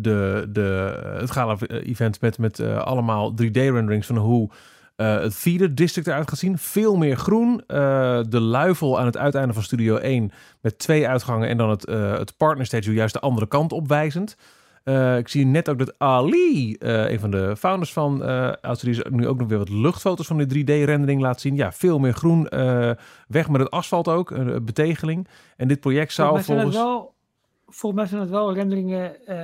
[0.00, 4.50] de, de, het gala-event met, met eh, allemaal 3D-renderings van hoe
[4.96, 6.58] eh, het Theater District eruit gaat zien.
[6.58, 7.62] Veel meer groen.
[7.66, 11.86] Eh, de luifel aan het uiteinde van Studio 1 met twee uitgangen en dan het,
[11.86, 14.36] eh het partner statue juist de andere kant opwijzend.
[14.84, 19.02] Eh, ik zie net ook dat Ali, eh, een van de founders van eh Outsiders,
[19.10, 21.56] nu ook nog weer wat luchtfoto's van de 3D-rendering laat zien.
[21.56, 22.48] Ja, veel meer groen.
[22.48, 22.90] eh,
[23.28, 25.28] weg met het asfalt ook, een betegeling.
[25.56, 27.14] En dit project zou Volgens wel,
[27.74, 29.36] volgens mij zijn het wel renderingen eh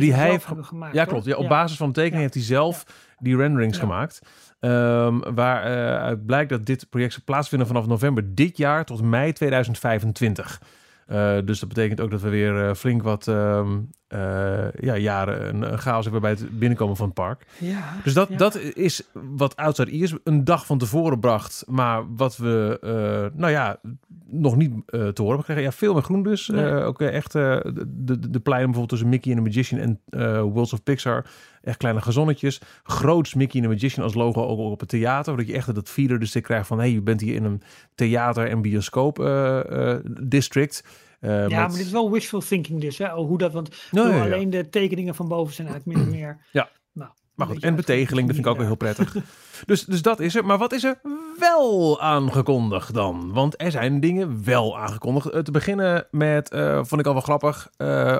[0.00, 0.94] die, hij heeft gemaakt.
[0.94, 1.24] Ja, klopt.
[1.24, 2.22] Ja, op basis van de tekening Ja.
[2.22, 2.84] heeft hij zelf
[3.18, 4.20] die renderings gemaakt.
[4.60, 10.60] Ehm waaruit blijkt dat dit project zal plaatsvinden vanaf november dit jaar tot mei 2025.
[11.08, 13.78] Eh, dus dat betekent ook dat we weer eh, flink wat ehm,
[14.08, 17.46] eh, ja, jaren een, chaos hebben bij het binnenkomen van het park.
[17.58, 18.36] Ja, Dus dat, ja.
[18.36, 21.64] dat is wat Outside Ears een dag van tevoren bracht.
[21.66, 22.78] Maar wat we,
[23.34, 23.80] nou ja,
[24.26, 25.62] nog niet te horen hebben gekregen.
[25.62, 26.48] Ja, veel meer groen dus.
[26.48, 26.72] Nee.
[26.72, 30.00] Ook echt de, de, de pleinen bijvoorbeeld tussen Mickey en de Magician en
[30.52, 31.24] Worlds of Pixar.
[31.68, 32.60] Echt kleine gazonnetjes.
[32.82, 35.36] Groots Mickey de Magician als logo ook op het theater.
[35.36, 36.78] Dat je echt dat feeder dus krijgt van...
[36.78, 37.62] hey, je bent hier in een
[37.94, 40.84] theater- en bioscoop eh, eh, district.
[41.20, 42.98] Eh, ja, met- maar dit is wel wishful thinking dus.
[42.98, 43.08] Hè?
[43.08, 44.22] Hoe dat, want ja.
[44.22, 46.38] alleen de tekeningen van boven zijn uit min of meer.
[46.52, 46.68] Ja.
[46.92, 49.16] Nou, Maar goed, en betegeling, dat vind ik ook wel heel prettig.
[49.66, 50.44] dus, dus dat is er.
[50.44, 51.00] Maar wat is er
[51.38, 53.32] wel aangekondigd dan?
[53.32, 55.44] Want er zijn dingen wel aangekondigd.
[55.44, 56.48] Te beginnen met,
[56.82, 57.70] vond ik al wel grappig,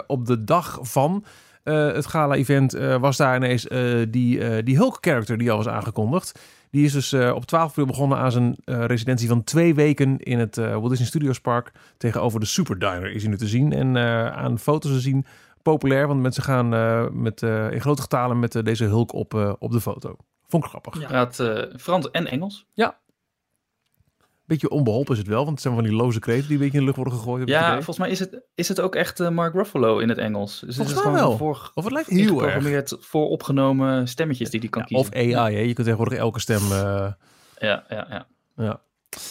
[0.07, 1.25] op de dag van
[1.75, 6.41] het gala-event eh, was daar ineens eh, die, eh, die Hulk-character die al was aangekondigd.
[6.71, 10.19] Die is dus eh, op 12 april begonnen aan zijn eh, residentie van twee weken
[10.19, 11.73] in het eh, Walt Disney Studios Park.
[11.97, 13.73] Tegenover de Super Diner is hij nu te zien.
[13.73, 15.27] En eh, aan foto's te zien
[15.63, 19.35] populair, want mensen gaan eh, met, eh, in grote getalen met eh, deze Hulk op,
[19.35, 20.17] eh, op de foto.
[20.49, 21.01] Vond ik grappig.
[21.01, 21.07] Ja.
[21.07, 22.67] Praat eh, Frans en Engels.
[24.49, 26.73] Beetje onbeholpen is het wel, want het zijn van die loze kreten die een beetje
[26.79, 27.49] in de lucht worden gegooid.
[27.49, 30.61] Ja, volgens mij is het, is het ook echt eh, Mark Ruffalo in het Engels.
[30.61, 31.37] Dus Volgens het is mij wel.
[31.37, 32.29] voor, Of het lijkt heel erg.
[32.29, 35.39] geprogrammeerd voor opgenomen stemmetjes die hij kan Ja, of kiezen.
[35.39, 35.61] AI, hè?
[35.61, 36.61] je kunt tegenwoordig elke stem...
[36.73, 37.13] eh,
[37.59, 38.27] Ja, ja, ja.
[38.57, 38.81] ja.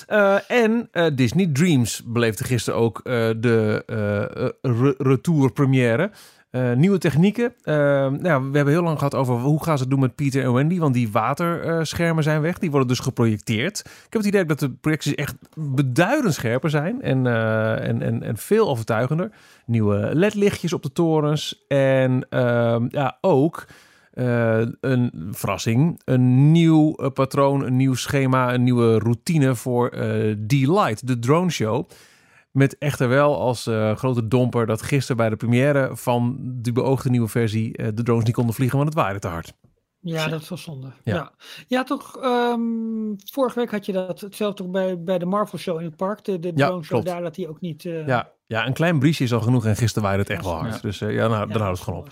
[0.08, 3.02] Eh, en Disney Dreams beleefde gisteren ook
[3.40, 3.84] de
[4.62, 6.12] re- retour première.
[6.50, 7.54] Eh, nieuwe technieken.
[7.64, 10.16] Eh, nou, ja, we hebben heel lang gehad over hoe gaan ze het doen met
[10.16, 10.80] Peter en Wendy.
[10.80, 12.60] Want die waterschermen zijn weg.
[12.60, 13.80] Die worden dus geprojecteerd.
[13.80, 17.02] Ik heb het idee dat de projecties echt beduidend scherper zijn.
[17.02, 19.32] En, eh, en, en, en veel overtuigender.
[19.66, 21.66] Nieuwe ledlichtjes op de torens.
[21.68, 23.68] En ehm, ja, ook
[24.82, 26.02] een verrassing.
[26.06, 31.90] Een nieuw patroon, een nieuw schema, een nieuwe routine voor eh D-Light, de drone show.
[32.52, 37.10] Met echter wel als eh, grote domper dat gisteren bij de première van de beoogde
[37.10, 39.54] nieuwe versie eh, de drones niet konden vliegen, want het waaide te hard.
[40.00, 40.88] Ja, dat wel zonde.
[41.04, 41.14] Ja.
[41.16, 41.32] Ja,
[41.68, 41.84] ja.
[41.84, 42.18] toch.
[42.18, 42.60] ehm,
[43.32, 46.24] vorige week had je dat hetzelfde bij, bij de Marvel Show in het park.
[46.24, 47.06] De, de Ja, drone show klopt.
[47.06, 47.86] daar, dat die ook niet...
[47.86, 50.54] eh, Ja, ja, een klein briesje is al genoeg en gisteren waaide het echt wel
[50.54, 50.74] hard.
[50.76, 50.80] Ja.
[50.82, 52.10] Dus ja, nou, dan houdt het gewoon op.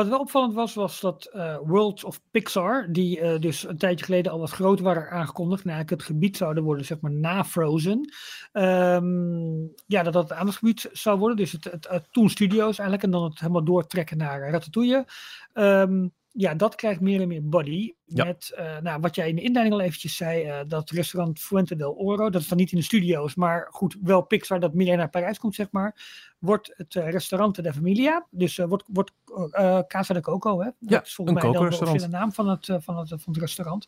[0.00, 4.04] Wat wel opvallend was, was dat eh World of Pixar, die eh, dus een tijdje
[4.04, 7.44] geleden al wat groter waren aangekondigd, en eigenlijk het gebied zouden worden, zeg maar, na
[7.44, 8.12] Frozen.
[8.52, 13.10] Ehm, ja, dat dat het aandachtsgebied zou worden, dus het, het, Toon Studios eigenlijk, en
[13.10, 15.06] dan het helemaal doortrekken naar eh, Ratatouille.
[15.52, 17.92] Ehm, ja, dat krijgt meer en meer body.
[18.14, 18.24] Ja.
[18.24, 21.76] Met, eh, nou, wat jij in de inleiding al eventjes zei, eh, dat restaurant Fuente
[21.76, 24.96] del Oro, dat is dan niet in de studio's, maar goed, wel Pixar dat meer
[24.96, 25.94] naar Parijs komt, zeg maar,
[26.38, 28.26] wordt het eh, restaurant de Familia.
[28.30, 29.12] Dus eh, wordt, wordt
[29.52, 30.68] eh, Casa de Coco, hè?
[30.78, 33.36] Dat is volgens een mij dan de officiële naam van het, van, het, van het
[33.36, 33.86] restaurant.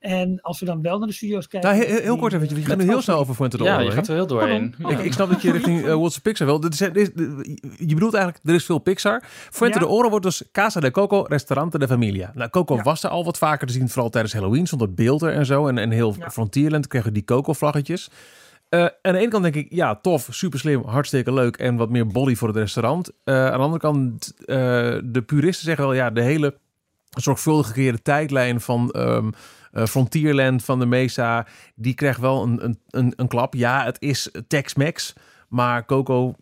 [0.00, 1.70] En als we dan wel naar de studio's kijken...
[1.70, 3.80] Nou, heel, kort even, we gaan met nu heel snel over Fuente de Ja, Oro
[3.80, 3.96] je heen.
[3.96, 4.74] gaat er heel doorheen.
[4.78, 4.88] Ja.
[4.88, 6.60] Ik, ik snap dat je richting eh What's Pixar wil.
[6.60, 9.22] Dit je bedoelt eigenlijk, er is veel Pixar.
[9.50, 9.84] Fuente Ja.
[9.84, 12.32] de Oro wordt dus Casa de Coco, Restaurante de Familia.
[12.34, 12.82] Nou, Coco Ja.
[12.82, 14.66] was er al wat vaker te zien, vooral tijdens Halloween.
[14.66, 15.68] Stond dat beeld er en zo.
[15.68, 16.30] En, en heel Ja.
[16.30, 18.10] Frontierland kregen we die Coco-vlaggetjes.
[18.68, 21.90] Eh, aan de ene kant denk ik, ja, tof, super slim, hartstikke leuk en wat
[21.90, 23.10] meer body voor het restaurant.
[23.24, 24.56] Eh, aan de andere kant, eh,
[25.04, 26.58] de puristen zeggen wel, ja, de hele
[27.10, 29.30] zorgvuldig gecreëerde tijdlijn van ehm,
[29.72, 33.54] eh, Frontierland, van de Mesa, die krijgt wel een, een, een, een klap.
[33.54, 35.12] Ja, het is Tex-Mex,
[35.48, 36.34] maar Coco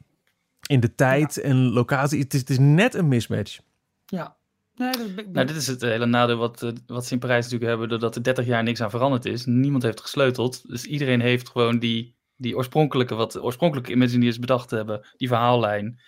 [0.66, 3.58] in de tijd en locatie, het is, het is net een mismatch.
[4.06, 4.33] Ja.
[4.76, 7.42] Nee, dat ben- Nou, dit is het hele nadeel wat, eh, wat ze in Parijs
[7.44, 9.44] natuurlijk hebben, doordat er 30 jaar niks aan veranderd is.
[9.44, 10.68] Niemand heeft gesleuteld.
[10.68, 16.00] Dus iedereen heeft gewoon die, die oorspronkelijke, wat de oorspronkelijke Imagineers bedacht hebben, die verhaallijn,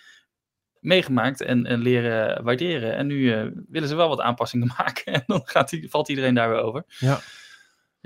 [0.79, 2.95] meegemaakt en, en leren waarderen.
[2.95, 6.49] En nu eh, willen ze wel wat aanpassingen maken en dan gaat valt iedereen daar
[6.49, 6.83] weer over.
[6.99, 7.19] Ja.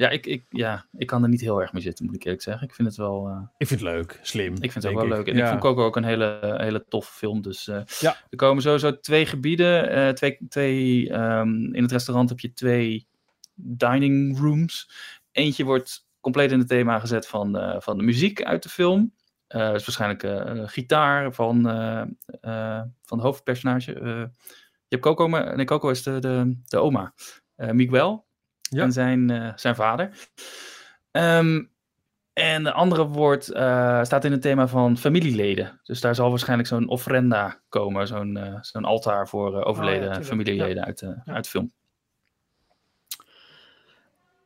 [0.02, 2.41] Ja ik, ik, ja, ik kan er niet heel erg mee zitten, moet ik eerlijk
[2.41, 2.68] zeggen.
[2.68, 4.54] Ik vind het wel, eh, Ik vind het leuk, slim.
[4.54, 5.28] ik vind het ook wel leuk.
[5.28, 5.43] En Ja.
[5.43, 7.41] ik vond Coco ook een hele, hele toffe film.
[7.41, 8.16] Dus eh, Ja.
[8.30, 9.89] er komen sowieso twee gebieden.
[9.89, 13.08] eh, twee, twee, ehm, in het restaurant heb je twee
[13.56, 14.91] dining rooms.
[15.32, 19.14] Eentje wordt compleet in het thema gezet van, van de muziek uit de film.
[19.47, 21.62] Is waarschijnlijk een gitaar van,
[23.04, 23.91] van de hoofdpersonage.
[24.88, 27.14] Je hebt Coco, maar nee, Coco is de, de, de oma.
[27.56, 28.26] Miguel
[28.76, 28.84] Ja.
[28.84, 30.10] en zijn, eh, zijn vader.
[31.12, 31.64] Ehm,
[32.34, 35.80] en de andere wordt, eh, staat in het thema van familieleden.
[35.84, 38.08] Dus daar zal waarschijnlijk zo'n ofrenda komen.
[38.08, 40.26] Zo'n eh, zo'n altaar voor eh, overleden tuurlijk.
[40.26, 41.72] familieleden uit, uit de film.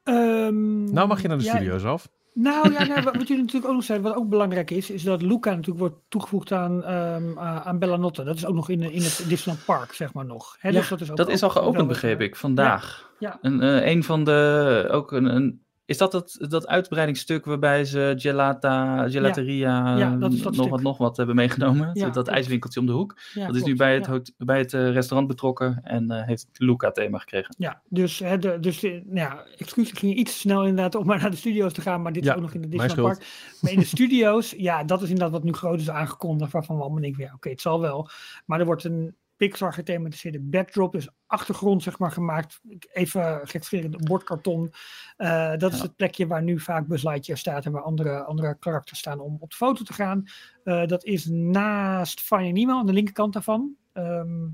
[0.04, 2.10] Ehm, Nou mag je naar de ja, studio's af.
[2.38, 5.22] Nou ja, nou, wat jullie natuurlijk ook nog zeiden, wat ook belangrijk is, is dat
[5.22, 8.24] Luca natuurlijk wordt toegevoegd aan, ehm aan Bellanotte.
[8.24, 10.56] Dat is ook nog in, in het Disneyland Park, zeg maar nog.
[10.60, 13.12] Hè, Ja, dus dat is, ook, Dat is al geopend, begreep eh, ik, vandaag.
[13.20, 13.38] Ja.
[13.42, 18.14] Een, eh, een van de, ook een, een is dat het, dat uitbreidingsstuk waarbij ze
[18.18, 22.12] gelata, gelateria, Ja, dat is dat nog wat, nog wat hebben meegenomen?
[22.12, 23.18] Dat ijswinkeltje om de hoek.
[23.34, 27.18] dat is nu bij het, bij het eh, restaurant betrokken en eh, heeft het Luca-thema
[27.18, 27.56] gekregen.
[27.58, 31.06] Ja, dus, hè, de, dus de, nou ja, excuus, ik ging iets snel inderdaad om
[31.06, 33.18] maar naar de studio's te gaan, maar dit is ook nog in de mijn Disneyland
[33.18, 33.30] Park.
[33.62, 36.82] Maar in de studio's, ja, dat is inderdaad wat nu groot is aangekondigd, waarvan we
[36.82, 38.10] allemaal denken, ja, oké, het zal wel.
[38.46, 42.62] Maar er wordt een Pixar gethematiseerde backdrop, dus achtergrond zeg maar gemaakt,
[42.94, 44.74] even gekscherend bordkarton.
[45.18, 48.58] Eh, dat is het plekje waar nu vaak Buzz Lightyear staat en waar andere, andere
[48.60, 50.24] karakters staan om op de foto te gaan.
[50.64, 53.76] Eh, dat is naast Finding Nemo aan de linkerkant daarvan.
[53.94, 54.48] Ehm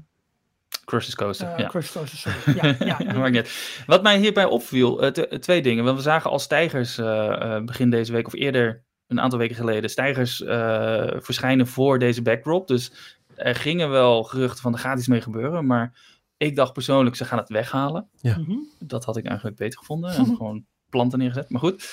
[0.86, 1.68] Crush's Coaster, eh, ja.
[1.68, 2.60] Crush Coaster, sorry.
[2.62, 3.84] Ja, ja, Maakt niet uit.
[3.86, 5.84] Wat mij hierbij opviel, eh, twee dingen.
[5.84, 9.56] Want we zagen al stijgers eh, eh, begin deze week of eerder, een aantal weken
[9.56, 12.68] geleden, stijgers eh, verschijnen voor deze backdrop.
[12.68, 12.92] Dus
[13.36, 15.66] er gingen wel geruchten van er gaat iets mee gebeuren.
[15.66, 16.00] Maar
[16.38, 18.10] ik dacht persoonlijk, ze gaan het weghalen.
[18.22, 18.56] Mhm.
[18.80, 20.12] Dat had ik eigenlijk beter gevonden.
[20.12, 21.50] En gewoon planten neergezet.
[21.50, 21.90] Maar goed,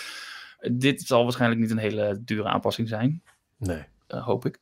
[0.73, 3.23] dit zal waarschijnlijk niet een hele dure aanpassing zijn.
[3.57, 3.83] Nee.
[4.07, 4.59] eh, hoop ik.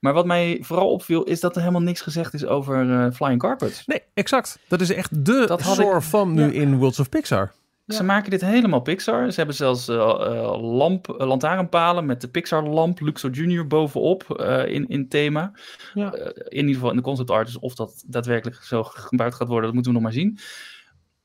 [0.00, 3.40] Maar wat mij vooral opviel, is dat er helemaal niks gezegd is over eh, Flying
[3.40, 3.86] Carpets.
[3.86, 4.58] Nee, exact.
[4.68, 6.50] Dat is echt de Dat had ik- soort van nu Ja.
[6.60, 7.52] in Worlds of Pixar.
[7.86, 9.30] Ze maken dit helemaal Pixar.
[9.30, 15.08] Ze hebben zelfs eh, lamp, eh, lantaarnpalen met de Pixar-lamp Luxor Junior bovenop in, in
[15.08, 15.52] thema.
[15.94, 16.14] Ja.
[16.48, 17.46] In ieder geval in de concept art.
[17.46, 20.38] Dus of dat daadwerkelijk zo gebruikt gaat worden, dat moeten we nog maar zien.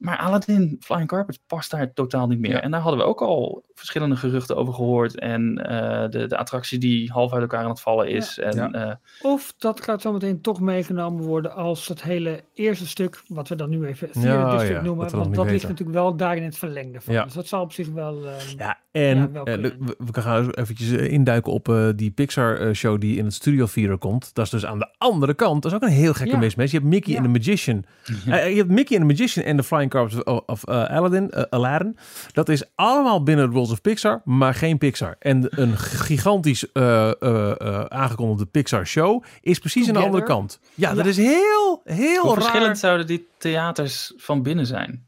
[0.02, 2.52] Maar Aladdin Flying Carpets past daar totaal niet meer.
[2.52, 2.62] Ja.
[2.62, 5.20] En daar hadden we ook al verschillende geruchten over gehoord.
[5.20, 8.39] En eh, de, de attractie die half uit elkaar aan het vallen is.
[8.39, 8.72] En, Ja.
[8.72, 13.56] eh, Of dat gaat zometeen toch meegenomen worden als het hele eerste stuk, wat we
[13.56, 15.04] dan nu even Ja, ja, noemen.
[15.06, 17.14] nog Want dat ligt natuurlijk wel daar in het verlengde van.
[17.14, 17.24] Ja.
[17.24, 18.26] Dus dat zal op zich wel.
[18.28, 19.76] ehm, Ja, en Ja, wel eh, kunnen.
[19.80, 23.97] we, we gaan eventjes eh, induiken op eh, die Pixar-show die in het Studio Theater
[23.97, 24.34] komt.
[24.34, 25.62] Dat is dus aan de andere kant.
[25.64, 26.38] Dat is ook een heel gekke Ja.
[26.38, 26.72] mismatch.
[26.72, 27.18] Je hebt Mickey Ja.
[27.18, 27.84] en de Magician.
[28.26, 31.44] Eh, je hebt Mickey en de Magician en de Flying Of, of eh, Aladdin, eh,
[31.50, 31.98] Aladdin.
[32.34, 35.16] Dat is allemaal binnen het Worlds of Pixar, maar geen Pixar.
[35.20, 40.36] En een gigantisch eh, eh, eh, aangekondigde Pixar-show is precies aan de andere Together.
[40.36, 40.60] kant.
[40.76, 42.42] Ja, dat is heel, heel hoe raar.
[42.42, 45.06] verschillend zouden die theaters van binnen zijn?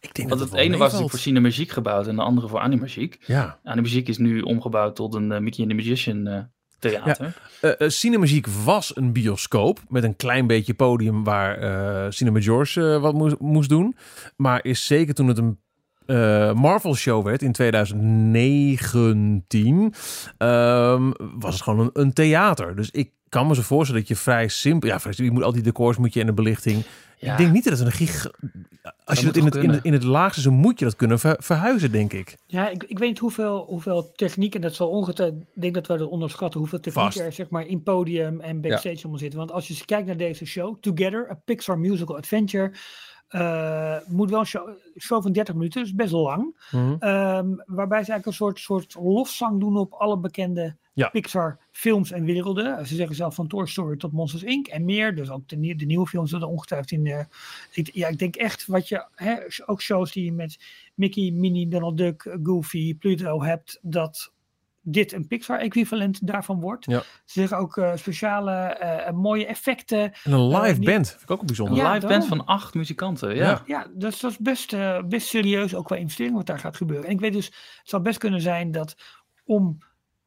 [0.00, 2.48] Ik denk Want dat het wel ene was natuurlijk voor Cinemagiek gebouwd en de andere
[2.48, 3.18] voor Animagiek.
[3.26, 3.58] Ja.
[3.64, 6.38] Animagiek is nu omgebouwd tot een Mickey and the Magician eh,
[6.80, 7.34] theater.
[7.60, 13.14] Eh, Cinemagiek was een bioscoop met een klein beetje podium waar eh Cinema George wat
[13.14, 13.96] moest, moest doen.
[14.36, 15.58] Maar is zeker toen het een
[16.54, 19.94] Marvel show werd in 2019,
[20.38, 22.76] ehm, was het gewoon een, theater.
[22.76, 25.62] Dus ik kan me zo voorstellen dat je vrij simpel, ja, je moet al die
[25.62, 26.84] decors moet je en de belichting.
[27.20, 27.32] Ja.
[27.32, 28.30] Ik denk niet dat het een gig.
[29.04, 29.80] Als je dat in het, in, het, kunnen?
[29.82, 32.36] in het laagste zo moet je dat kunnen ver- verhuizen, denk ik.
[32.46, 35.86] Ja, ik, ik weet niet hoeveel, hoeveel techniek, en dat zal ongetwijfeld, ik denk dat
[35.86, 37.18] we dat onderschatten, hoeveel techniek Vast.
[37.18, 39.34] er zeg maar in podium en backstage allemaal zit.
[39.34, 42.72] Want als je eens kijkt naar deze show, Together, a Pixar Musical Adventure,
[43.30, 44.68] eh, moet wel een show,
[44.98, 46.56] show van 30 minuten, dus best lang.
[46.70, 46.96] Mhm.
[46.98, 51.08] Ehm, waarbij ze eigenlijk een soort, soort lofzang doen op alle bekende Ja.
[51.08, 52.86] Pixar films en werelden.
[52.86, 54.66] Ze zeggen zelf van Toy Story tot Monsters Inc.
[54.66, 55.14] en meer.
[55.14, 57.06] Dus ook de, de nieuwe films zullen ongetwijfeld in.
[57.06, 57.24] eh,
[57.72, 60.58] ik, ja, ik denk echt wat je, hè, ook shows die je met
[60.94, 64.32] Mickey, Minnie, Donald Duck, Goofy, Pluto hebt, dat
[64.82, 66.84] dit een Pixar-equivalent daarvan wordt.
[66.86, 66.98] Ja.
[67.00, 70.12] Ze zeggen ook eh, speciale eh, mooie effecten.
[70.24, 71.78] En een live Eh, niet- band, vind ik ook bijzonder.
[71.78, 73.34] Een Ja, live band van acht muzikanten.
[73.36, 73.44] Ja.
[73.50, 73.62] Ja.
[73.66, 77.06] Ja, dus dat is best, eh, best serieus ook qua investering wat daar gaat gebeuren.
[77.06, 78.94] En ik weet dus, het zou best kunnen zijn dat
[79.44, 79.78] om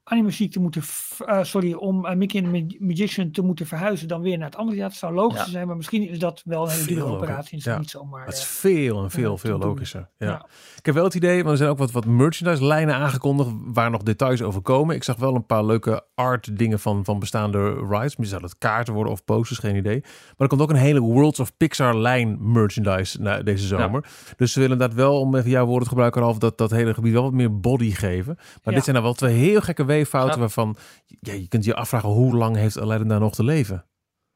[0.03, 0.81] animamuziek te moeten,
[1.25, 4.55] eh, sorry, om eh, Mickey and the Magician te moeten verhuizen dan weer naar het
[4.55, 5.49] andere theater, zou logisch Ja.
[5.49, 7.57] zijn, maar misschien is dat wel een hele dure operatie.
[7.57, 7.77] is ja.
[7.77, 8.25] niet zomaar.
[8.25, 10.09] Het is eh, veel en veel, ja, veel logischer.
[10.17, 10.45] Ja.
[10.77, 13.89] Ik heb wel het idee, want er zijn ook wat, wat merchandise lijnen aangekondigd waar
[13.89, 14.95] nog details over komen.
[14.95, 18.01] Ik zag wel een paar leuke art dingen van, van bestaande rides.
[18.01, 19.99] Misschien zou het kaarten worden of posters, geen idee.
[20.01, 24.05] Maar er komt ook een hele Worlds of Pixar lijn merchandise na deze zomer.
[24.37, 26.93] Dus ze willen dat wel, om even jouw woorden te gebruiken, Ralf, dat, dat hele
[26.93, 28.37] gebied wel wat meer body geven.
[28.63, 30.39] Maar dit zijn nou wel twee heel gekke weeffouten Ja.
[30.39, 30.75] waarvan
[31.19, 33.85] ja, je kunt je afvragen hoe lang heeft Aladdin daar nog te leven?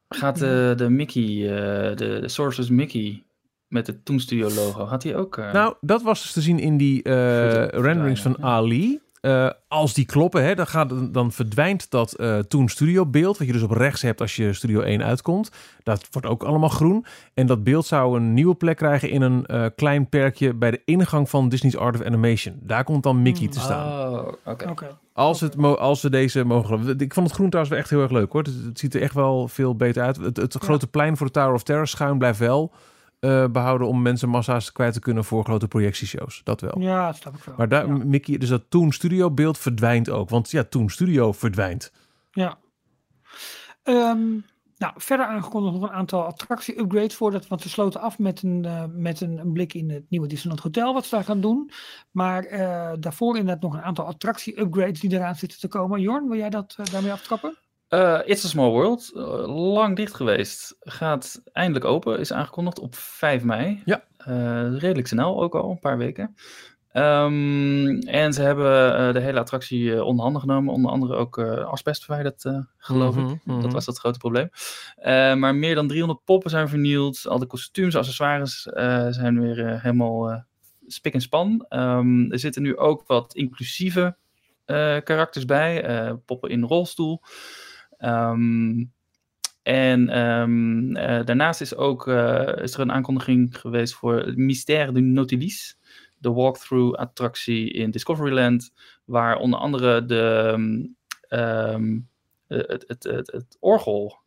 [0.08, 3.22] Gaat de, de Mickey, eh, de, de Sources Mickey
[3.68, 5.36] met het Toon Studio logo, gaat die ook...
[5.38, 8.44] eh, Nou, dat was dus te zien in die eh, renderings van ja.
[8.44, 9.00] Ali.
[9.20, 13.46] Eh, als die kloppen, hè, dan, gaat, dan verdwijnt dat eh Toon Studio beeld, wat
[13.46, 15.50] je dus op rechts hebt als je Studio 1 uitkomt.
[15.82, 17.04] Dat wordt ook allemaal groen.
[17.34, 20.82] En dat beeld zou een nieuwe plek krijgen in een eh, klein perkje bij de
[20.84, 22.56] ingang van Disney's Art of Animation.
[22.62, 23.50] Daar komt dan Mickey Hmm.
[23.50, 24.12] te staan.
[24.12, 24.68] Oh, oké.
[24.70, 24.96] Oké.
[25.12, 26.98] Als, het mo- als we deze mogen.
[26.98, 28.42] Ik vond het groen trouwens wel echt heel erg leuk hoor.
[28.42, 30.16] Het, het ziet er echt wel veel beter uit.
[30.16, 32.72] Het, het grote plein voor de Tower of Terror schuin blijft wel
[33.20, 36.40] eh, behouden om mensen massa's kwijt te kunnen voor grote projectieshows.
[36.44, 36.78] Dat wel.
[36.78, 37.54] Ja, dat snap ik wel.
[37.58, 37.92] Maar daar, ja.
[38.04, 40.28] Mickey, dus dat Toon Studio beeld verdwijnt ook.
[40.30, 41.92] Want ja, Toon Studio verdwijnt.
[42.30, 42.58] Ja.
[43.82, 44.30] Ehm,
[44.76, 48.84] nou, verder aangekondigd nog een aantal attractie-upgrades voordat, want we sloten af met een, eh,
[48.90, 51.70] met een, een blik in het nieuwe Disneyland Hotel, wat ze daar gaan doen.
[52.10, 56.00] Maar eh, daarvoor inderdaad nog een aantal attractie-upgrades die eraan zitten te komen.
[56.00, 57.58] Jorn, wil jij dat daarmee aftrappen?
[57.88, 59.22] Eh, It's a Small World, eh,
[59.72, 63.82] lang dicht geweest, gaat eindelijk open, is aangekondigd op 5 mei.
[63.84, 64.04] Ja.
[64.16, 66.34] Eh, redelijk snel ook al, een paar weken.
[66.92, 72.44] Ehm, en ze hebben de hele attractie onder handen genomen, onder andere ook asbest verwijderd,
[72.78, 73.40] geloof Mhm, ik.
[73.44, 73.60] mhm.
[73.60, 74.48] Dat was het grote probleem.
[75.40, 78.62] Maar meer dan 300 poppen zijn vernield, al de kostuums, accessoires
[79.10, 80.44] zijn weer helemaal
[80.86, 81.64] spik en span.
[81.68, 84.16] Ehm, er zitten nu ook wat inclusieve
[85.04, 85.84] karakters bij,
[86.26, 87.20] poppen in rolstoel.
[87.98, 88.84] Ehm,
[89.62, 95.00] en ehm, eh, daarnaast is, ook, eh, is er een aankondiging geweest voor Mystère du
[95.00, 95.78] Nautilus.
[96.18, 98.72] De walkthrough attractie in Discoveryland.
[99.04, 100.54] Waar onder andere de,
[101.28, 101.98] ehm,
[102.46, 104.26] eh, het, het, het, het orgel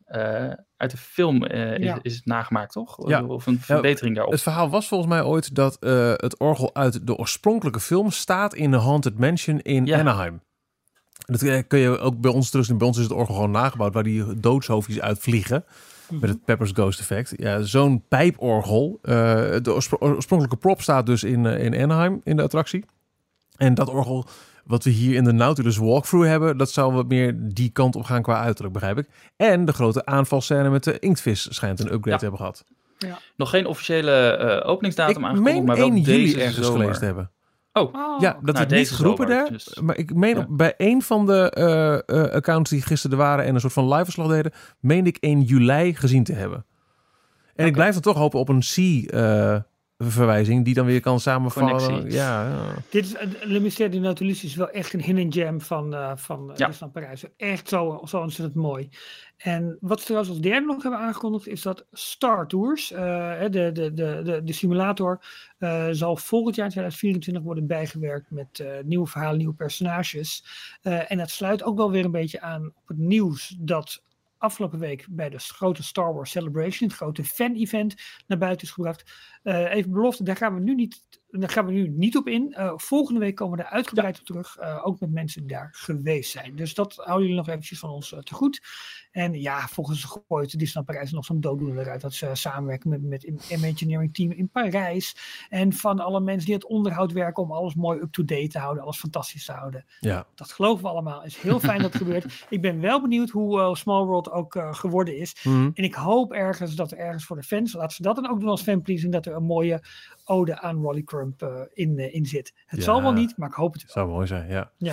[0.76, 1.76] uit de film Ja.
[1.76, 3.08] is, is nagemaakt, toch?
[3.08, 3.24] Ja.
[3.24, 4.32] Of een verbetering daarop.
[4.32, 5.76] Het verhaal was volgens mij ooit dat
[6.20, 9.98] het orgel uit de oorspronkelijke film staat in de Haunted Mansion in Ja.
[9.98, 10.42] Anaheim.
[11.24, 14.02] Dat kun je ook bij ons terug Bij ons is het orgel gewoon nagebouwd waar
[14.02, 15.64] die doodshoofdjes uitvliegen.
[16.10, 17.32] Met het Peppers Ghost effect.
[17.36, 18.98] Ja, zo'n pijporgel.
[19.02, 19.14] eh,
[19.62, 22.84] de oorspro- oorspronkelijke prop staat dus in, eh, in Anaheim in de attractie.
[23.56, 24.26] En dat orgel
[24.64, 28.02] wat we hier in de Nautilus walkthrough hebben, dat zou wat meer die kant op
[28.04, 29.08] gaan qua uiterlijk, begrijp ik.
[29.36, 32.16] En de grote aanvalscène met de inktvis schijnt een upgrade Ja.
[32.16, 32.64] te hebben gehad.
[33.36, 36.80] Nog geen officiële eh, openingsdatum ik aangekondigd, maar wel 1 juli deze ergens zomer.
[36.82, 37.30] gelezen hebben.
[37.72, 39.48] Oh, Oh, Ja, dat Nou, werd niet deze geroepen daar.
[39.50, 40.46] dus- Maar ik meen Ja.
[40.48, 41.92] bij een van de eh,
[42.24, 45.16] eh, accounts die gisteren er waren en een soort van live verslag deden, meende ik
[45.20, 46.64] 1 juli gezien te hebben.
[47.54, 48.60] En ik blijf dan toch hopen op een
[49.98, 52.10] C-verwijzing die dan weer kan samenvallen.
[52.10, 52.74] Ja, ja.
[52.90, 56.12] Dit is, eh, Le Mystère du Nautilus is wel echt een hidden gem van, eh
[56.14, 56.66] van eh, Ja.
[56.66, 57.24] Disneyland Parijs.
[57.36, 58.88] Echt zo, zo ontzettend mooi.
[59.42, 63.72] En wat ze trouwens als derde nog hebben aangekondigd is dat Star Tours, eh, de,
[63.72, 65.24] de, de, de, de simulator,
[65.58, 70.44] eh, zal volgend jaar 2024 worden bijgewerkt met eh, nieuwe verhalen, nieuwe personages.
[70.82, 74.02] En dat sluit ook wel weer een beetje aan op het nieuws dat
[74.38, 77.94] afgelopen week bij de grote Star Wars Celebration, het grote fan-event,
[78.26, 79.12] naar buiten is gebracht.
[79.42, 82.56] Even belofte, daar gaan we nu niet, daar gaan we nu niet op in.
[82.76, 86.56] Volgende week komen we er uitgebreid op terug, ook met mensen die daar geweest zijn.
[86.56, 88.60] Dus dat houden jullie nog eventjes van ons te goed.
[89.12, 93.26] En ja, volgens gooit Disneyland Parijs nog zo'n dooddoener eruit dat ze samenwerken met, met
[93.26, 95.16] een Imagineering team in Parijs.
[95.48, 98.98] En van alle mensen die het onderhoud werken om alles mooi up-to-date te houden, alles
[98.98, 99.84] fantastisch te houden.
[100.00, 100.26] ja.
[100.34, 101.24] Dat geloven we allemaal.
[101.24, 102.46] Is heel fijn dat het gebeurt.
[102.48, 105.36] Ik ben wel benieuwd hoe eh, Small World ook eh, geworden is.
[105.44, 105.70] Mhm.
[105.74, 108.40] En ik hoop ergens dat er ergens voor de fans, laten ze dat dan ook
[108.40, 109.82] doen als fanpleasing, dat er een mooie
[110.24, 112.52] ode aan Rolly Crump eh, in, in zit.
[112.66, 112.84] Het Ja.
[112.84, 113.92] zal wel niet, maar ik hoop het wel.
[113.92, 114.70] Zou mooi zijn, ja.
[114.76, 114.92] Ja.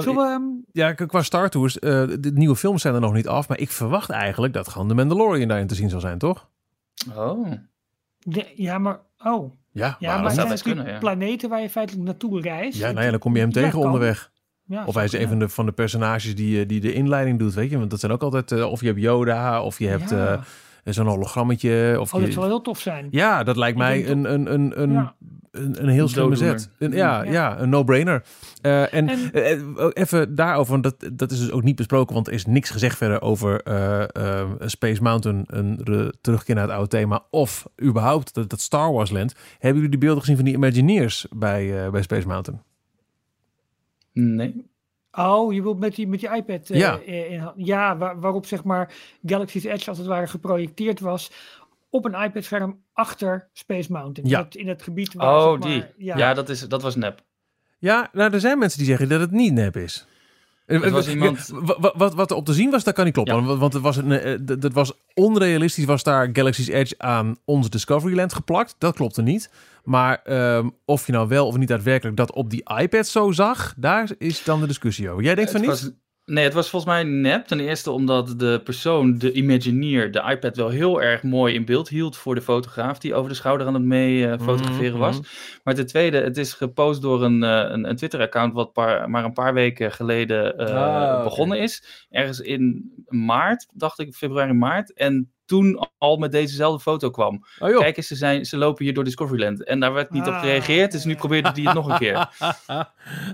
[0.00, 0.42] Zullen we, ehm,
[0.72, 4.10] ja, qua Star Tours, de nieuwe films zijn er nog niet af, maar ik verwacht
[4.10, 6.48] eigenlijk dat gewoon de Mandalorian daarin te zien zal zijn, toch?
[7.16, 7.52] oh.
[8.18, 9.52] de- ja, maar, oh.
[9.72, 10.98] Ja, Ja, maar zijn kunnen, ja.
[10.98, 12.78] planeten waar je feitelijk naartoe reist.
[12.78, 13.80] Ja, nou ja, dan kom je hem tegen kan.
[13.82, 14.32] onderweg.
[14.66, 17.38] Ja, Of hij is een van de, van de personages die, eh, die de inleiding
[17.38, 17.78] doet, weet je.
[17.78, 18.52] Want dat zijn ook altijd...
[18.52, 20.32] eh, of je hebt Yoda, of je hebt Ja.
[20.32, 20.42] eh,
[20.92, 21.96] zo'n hologrammetje.
[22.00, 23.08] Of Oh, je, dat zal heel tof zijn.
[23.10, 25.14] Ja, dat lijkt Ik mij een, een, een, een, Ja.
[25.50, 26.70] een, een heel slimme zet.
[26.78, 27.30] Een, ja, Ja.
[27.32, 27.58] ja.
[27.60, 28.24] een no-brainer.
[28.62, 29.60] Eh, en En- eh, eh,
[29.92, 32.96] even daarover, want dat, dat is dus ook niet besproken, want er is niks gezegd
[32.96, 33.60] verder over
[34.68, 35.80] Space Mountain, een
[36.20, 39.34] terugkeer naar het oude thema, of überhaupt dat, dat Star Wars land.
[39.52, 42.62] Hebben jullie die beelden gezien van die Imagineers bij, eh, bij Space Mountain?
[44.12, 44.72] Nee.
[45.16, 46.70] Oh, je wilt met die, met die iPad.
[46.70, 47.00] eh, Ja.
[47.06, 48.92] eh, in, ja, waar- waarop zeg maar
[49.26, 51.30] Galaxy's Edge als het ware geprojecteerd was
[51.90, 54.30] op een iPad-scherm achter Space Mountain.
[54.30, 54.38] Ja.
[54.38, 56.06] In, het, in het gebied waar, Oh, zeg maar, die.
[56.06, 57.22] ja, Ja, dat, is, dat was nep.
[57.78, 60.06] Ja, nou, er zijn mensen die zeggen dat het niet nep is.
[60.66, 62.94] Eh, Het was eh, iemand- wa- wa- Wat, wat er op te zien was, dat
[62.94, 63.44] kan niet kloppen.
[63.46, 63.56] Ja.
[63.56, 68.32] Want, het was een, eh, dat was onrealistisch, was daar Galaxy's Edge aan onze Discoveryland
[68.34, 68.74] geplakt.
[68.78, 69.50] Dat klopte niet.
[69.84, 73.74] Maar ehm, of je nou wel of niet daadwerkelijk dat op die iPad zo zag,
[73.76, 75.22] daar is dan de discussie over.
[75.24, 75.70] Jij denkt van niet?
[75.70, 75.90] was,
[76.26, 77.46] Nee, het was volgens mij nep.
[77.46, 81.88] Ten eerste omdat de persoon, de Imagineer, de iPad wel heel erg mooi in beeld
[81.88, 85.16] hield voor de fotograaf die over de schouder aan het mee eh, fotograferen was.
[85.16, 85.26] Mhm.
[85.64, 89.24] Maar ten tweede, het is gepost door een, eh, een, een Twitter-account wat paar, maar
[89.24, 91.24] een paar weken geleden eh, oké.
[91.24, 92.06] begonnen is.
[92.10, 94.92] Ergens in maart, dacht ik, februari, maart.
[94.92, 97.44] En toen al met dezezelfde foto kwam.
[97.58, 97.78] Oh joh.
[97.80, 99.64] Kijk eens, ze, zijn, ze lopen hier door Discoveryland.
[99.64, 102.28] En daar werd niet op Ah, gereageerd, dus nu probeerde hij het nog een keer.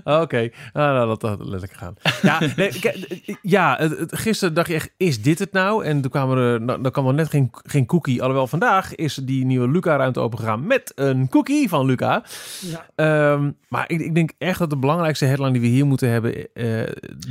[0.03, 1.93] Oké, ah, nou, dat had lekker gaan.
[2.21, 2.71] Ja, nee,
[3.41, 5.85] ja het, het- gisteren dacht je echt, is dit het nou?
[5.85, 8.19] En toen kwam er, nou, dan kwam er net geen, geen cookie.
[8.21, 12.23] Alhoewel, vandaag is die nieuwe Luca-ruimte opengegaan met een cookie van Luca.
[12.61, 12.85] Ja.
[12.95, 16.33] Ehm, maar ik, ik denk echt dat de belangrijkste headline die we hier moeten hebben...
[16.53, 16.65] eh,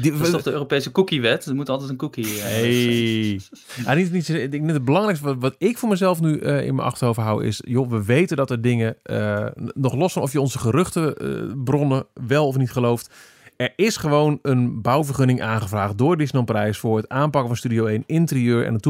[0.01, 1.45] die, Dat is toch de Europese cookiewet?
[1.47, 2.25] Er moet altijd een cookie...
[2.27, 3.41] eh, Hey.
[3.85, 6.75] Ja, niet, niet, ik denk dat het belangrijkste wat, ik voor mezelf nu eh, in
[6.75, 7.63] mijn achterhoofd hou is...
[7.67, 12.47] joh, we weten dat er dingen, eh, nog los van of je onze geruchtenbronnen wel
[12.47, 13.15] of niet gelooft...
[13.57, 16.79] er is gewoon een bouwvergunning aangevraagd door Disneyland Parijs...
[16.79, 18.83] voor het aanpakken van Studio 1 interieur en het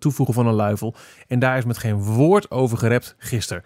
[0.00, 0.94] toevoegen van een, luifel.
[1.26, 3.62] En daar is met geen woord over gerept gisteren.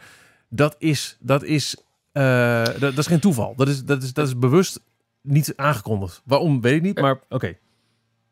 [0.48, 1.76] Dat is, dat is,
[2.12, 3.54] eh, dat is geen toeval.
[3.56, 4.80] Dat is, dat, is, dat is bewust
[5.20, 6.22] niet aangekondigd.
[6.24, 7.56] Waarom, weet ik niet, maar oké.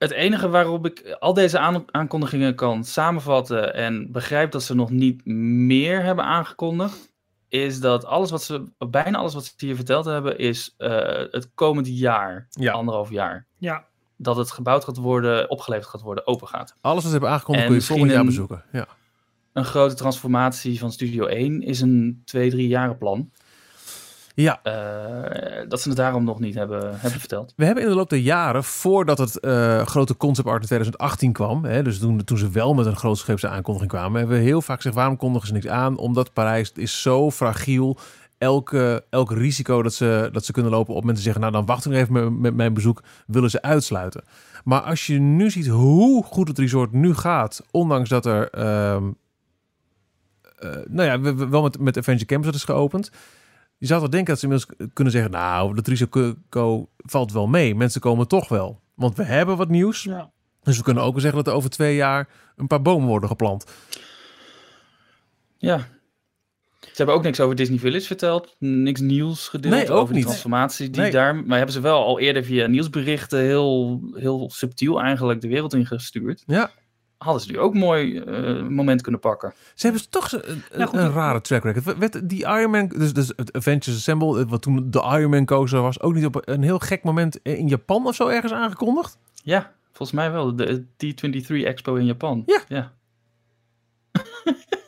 [0.00, 4.90] Het enige waarop ik al deze aan- aankondigingen kan samenvatten en begrijp dat ze nog
[4.90, 7.12] niet meer hebben aangekondigd,
[7.48, 10.90] is dat alles wat ze, bijna alles wat ze hier verteld hebben, is eh,
[11.30, 12.72] het komend jaar, Ja.
[12.72, 13.46] anderhalf jaar.
[13.58, 13.88] ja.
[14.16, 16.74] Dat het gebouwd gaat worden, opgeleverd gaat worden, open gaat.
[16.80, 18.64] Alles wat ze hebben aangekondigd En kun je volgend jaar bezoeken.
[18.72, 18.86] Ja.
[19.52, 23.30] Een grote transformatie van Studio 1 is een twee, drie jaren plan.
[24.34, 24.60] Ja.
[24.62, 27.52] Eh, dat ze het daarom nog niet hebben, hebben verteld.
[27.56, 31.32] We hebben in de loop der jaren, voordat het eh, grote concept art in 2018
[31.32, 34.62] kwam, hè, dus toen, toen ze wel met een grootscheepse aankondiging kwamen, hebben we heel
[34.62, 35.96] vaak gezegd, waarom kondigen ze niks aan?
[35.96, 37.98] Omdat Parijs is zo fragiel.
[38.38, 41.84] Elke, elk risico dat ze, dat ze kunnen lopen op mensen zeggen, nou dan wacht
[41.84, 44.22] ik nog even met, met mijn bezoek, willen ze uitsluiten.
[44.64, 49.04] Maar als je nu ziet hoe goed het resort nu gaat, ondanks dat er, ehm,
[50.58, 53.10] eh, nou ja, we, we- wel met, met Adventure Campus dat is geopend.
[53.80, 56.36] Je zou toch denken dat ze inmiddels kunnen zeggen, nou, dat risico
[56.96, 57.74] valt wel mee.
[57.74, 58.80] Mensen komen toch wel.
[58.94, 60.02] Want we hebben wat nieuws.
[60.02, 60.30] ja.
[60.62, 63.64] Dus we kunnen ook zeggen dat er over twee jaar een paar bomen worden geplant.
[65.58, 65.78] Ja.
[66.80, 68.56] Ze hebben ook niks over Disney Village verteld.
[68.58, 70.24] Niks nieuws gedeeld Nee, ook over niet.
[70.24, 71.10] transformatie die Nee.
[71.10, 71.36] daar...
[71.36, 76.42] Maar hebben ze wel al eerder via nieuwsberichten heel, heel subtiel eigenlijk de wereld ingestuurd.
[76.46, 76.70] Ja.
[77.24, 79.52] Hadden ze nu ook mooi eh, moment kunnen pakken.
[79.74, 81.98] Ze hebben toch zo- een, Nou, goed, een rare track record.
[81.98, 85.44] Werd die Iron Man, dus, dus het Avengers Assemble, het- wat toen de Iron Man
[85.46, 89.18] coaster was, ook niet op een heel gek moment in Japan of zo ergens aangekondigd?
[89.42, 90.56] Ja, volgens mij wel.
[90.56, 92.42] De D23 Expo in Japan.
[92.46, 92.60] Ja.
[92.68, 92.92] ja.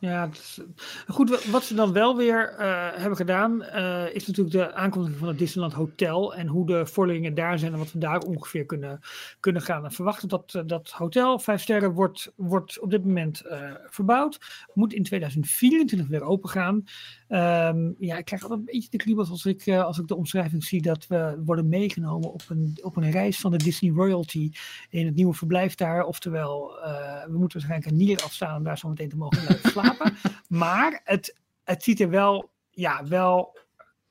[0.00, 0.60] Ja, is-
[1.08, 5.18] goed, wa- wat ze dan wel weer eh, hebben gedaan, eh, is natuurlijk de aankondiging
[5.18, 8.66] van het Disneyland Hotel en hoe de vordelingen daar zijn en wat we daar ongeveer
[8.66, 9.00] kunnen,
[9.40, 10.28] kunnen gaan en verwachten.
[10.28, 14.38] Dat, eh, dat hotel, vijf sterren, wordt, wordt op dit moment eh, verbouwd.
[14.74, 16.84] Moet in 2024 weer open gaan.
[17.30, 20.16] Ehm, ja, ik krijg altijd een beetje de kriebels als ik, eh, als ik de
[20.16, 24.50] omschrijving zie dat we worden meegenomen op een, op een reis van de Disney Royalty
[24.88, 26.04] in het nieuwe verblijf daar.
[26.04, 29.70] Oftewel, eh, we moeten waarschijnlijk een nier afstaan om daar zo meteen te mogen blijven
[29.80, 30.14] slapen.
[30.48, 33.58] Maar het, het ziet er wel, ja, wel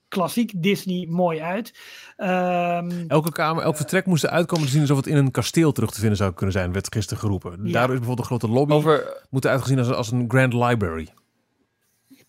[0.08, 1.80] klassiek Disney mooi uit.
[2.16, 5.72] Ehm, Elke kamer, elk vertrek moest eruit komen te zien alsof het in een kasteel
[5.72, 7.52] terug te vinden zou kunnen zijn, werd gisteren geroepen.
[7.52, 7.72] Ja.
[7.72, 11.08] Daardoor is bijvoorbeeld een grote lobby Over, moeten uitgezien als, als een grand library.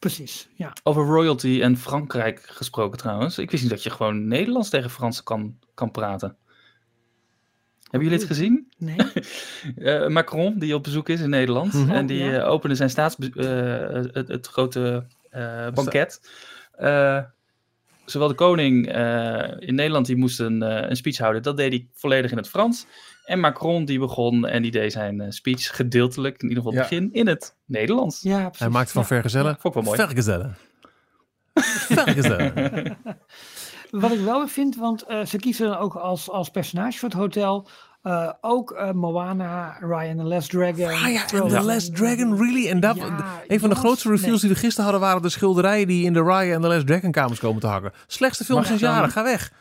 [0.00, 0.72] Precies, ja.
[0.82, 3.38] over royalty en Frankrijk gesproken trouwens.
[3.38, 6.36] Ik wist niet dat je gewoon Nederlands tegen Fransen kan, kan praten.
[7.90, 8.72] Hebben jullie het gezien?
[8.78, 8.96] Nee?
[9.76, 11.72] Eh, Macron, die op bezoek is in Nederland.
[11.72, 11.90] Mhm.
[11.90, 12.40] En die Ja.
[12.42, 13.16] eh, opende zijn staats...
[13.18, 13.44] eh,
[14.12, 16.20] het, het grote eh, banket.
[16.72, 17.22] Eh,
[18.04, 21.42] zowel de koning eh, in Nederland, die moest een, eh, een speech houden.
[21.42, 22.86] Dat deed hij volledig in het Frans.
[23.24, 26.90] En Macron, die begon en die deed zijn eh, speech gedeeltelijk, in ieder geval het
[26.90, 26.96] Ja.
[26.96, 28.20] begin, in het Nederlands.
[28.22, 28.58] Ja, precies.
[28.58, 29.06] Hij maakt van Ja.
[29.08, 29.96] vergezellen Vond ik wel mooi.
[30.06, 30.56] vergezellen.
[31.54, 32.52] Vergezellen.
[33.90, 37.08] Wat ik wel weer vind, want eh, ze kiezen dan ook als, als personage voor
[37.08, 37.68] het hotel
[38.02, 40.84] eh, ook eh, Moana, Ryan the Last Dragon.
[40.86, 41.58] Ah ja, en Frozen.
[41.58, 42.68] The Last Dragon, really?
[42.68, 44.40] En dat, Ja, een van de grootste reveals nee.
[44.40, 45.00] die we gisteren hadden...
[45.08, 47.92] waren de schilderijen die in de Raya en The Last Dragon kamers komen te hakken.
[48.06, 49.52] Slechtste film sinds jaren, ga weg.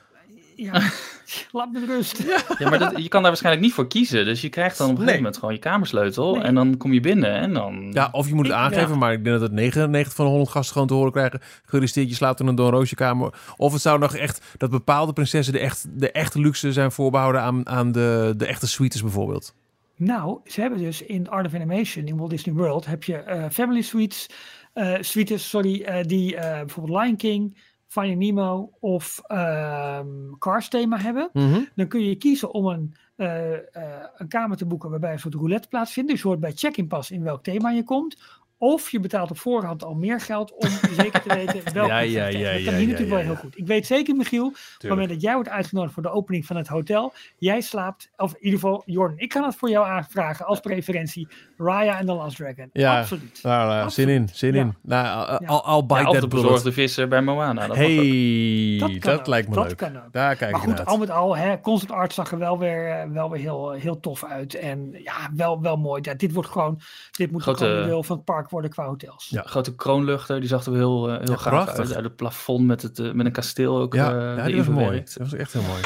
[0.61, 0.81] Ja,
[1.51, 2.23] laat me rust.
[2.57, 4.25] Ja, maar dat, je kan daar waarschijnlijk niet voor kiezen.
[4.25, 6.33] Dus je krijgt dan op een gegeven moment gewoon je kamersleutel.
[6.35, 6.43] Nee.
[6.43, 7.89] En dan kom je binnen en dan...
[7.93, 8.95] Ja, of je moet het Ik- aangeven, ja.
[8.95, 11.39] maar ik denk dat het 99 van de 100 gasten gewoon te horen krijgen.
[11.63, 13.33] Gefeliciteerd, je slaapt in een Don Roosje kamer.
[13.57, 17.41] Of het zou nog echt, dat bepaalde prinsessen de, echt, de echte luxe zijn voorbehouden
[17.41, 19.53] aan, aan de, de echte suites bijvoorbeeld.
[19.95, 23.45] Nou, ze hebben dus in Art of Animation in Walt Disney World heb je eh,
[23.51, 24.29] family suites,
[24.73, 27.57] eh suites, sorry, eh, die eh, bijvoorbeeld Lion King,
[27.89, 30.07] Finding Nemo of ehm,
[30.39, 31.29] Cars thema hebben.
[31.33, 31.61] Mhm.
[31.75, 35.33] Dan kun je kiezen om een, eh, eh, een kamer te boeken waarbij een soort
[35.33, 36.09] roulette plaatsvindt.
[36.09, 38.38] Dus je hoort bij check-in pas in welk thema je komt.
[38.61, 40.69] Of je betaalt op voorhand al meer geld om
[41.01, 43.17] zeker te weten welk Ja, ja, ja, Dat ja, kan hier ja, natuurlijk ja, wel
[43.19, 43.57] heel goed.
[43.57, 46.55] Ik weet zeker, Michiel, op het moment dat jij wordt uitgenodigd voor de opening van
[46.55, 50.45] het hotel, jij slaapt, of in ieder geval, Jordan, ik kan het voor jou aanvragen
[50.45, 51.27] als preferentie.
[51.57, 52.69] Raya en The Last Dragon.
[52.73, 53.39] Ja, Absoluut.
[53.43, 54.61] Nou, nou, zin in, zin Ja.
[54.61, 54.75] in.
[54.81, 55.31] Nou.
[55.43, 57.67] I'll, I'll bite Ja, of de bezorgde visser bij Moana.
[57.67, 57.75] Dat.
[57.75, 59.77] Hey, Dat lijkt me dat leuk.
[59.77, 60.11] kan ook.
[60.13, 62.57] Daar kijk Maar ik goed, naar al met al, hè, concept art zag er wel
[62.59, 64.53] weer, eh, wel weer heel, heel tof uit.
[64.55, 66.01] En ja, wel, wel mooi.
[66.03, 66.79] Ja, dit wordt gewoon,
[67.11, 69.27] dit moet Grote- gewoon een deel van het park worden qua hotels.
[69.29, 69.41] Ja.
[69.45, 71.79] Grote kroonluchter, die zag er heel, eh, heel Ja, gaaf prachtig.
[71.79, 71.95] uit.
[71.95, 74.67] Uit het plafond met, het, eh, met een kasteel ook Ja, eh, ja, die was
[74.67, 74.97] mooi.
[75.03, 75.81] Dat was echt heel mooi.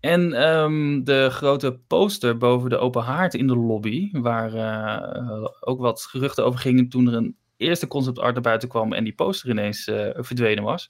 [0.00, 5.80] En ehm, de grote poster boven de open haard in de lobby, waar eh, ook
[5.80, 9.14] wat geruchten over gingen toen er een eerste concept art naar buiten kwam en die
[9.14, 10.88] poster ineens eh, verdwenen was.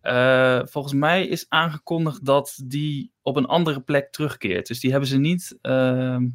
[0.00, 4.66] Eh, volgens mij is aangekondigd dat die op een andere plek terugkeert.
[4.66, 6.26] Dus die hebben ze niet ehm,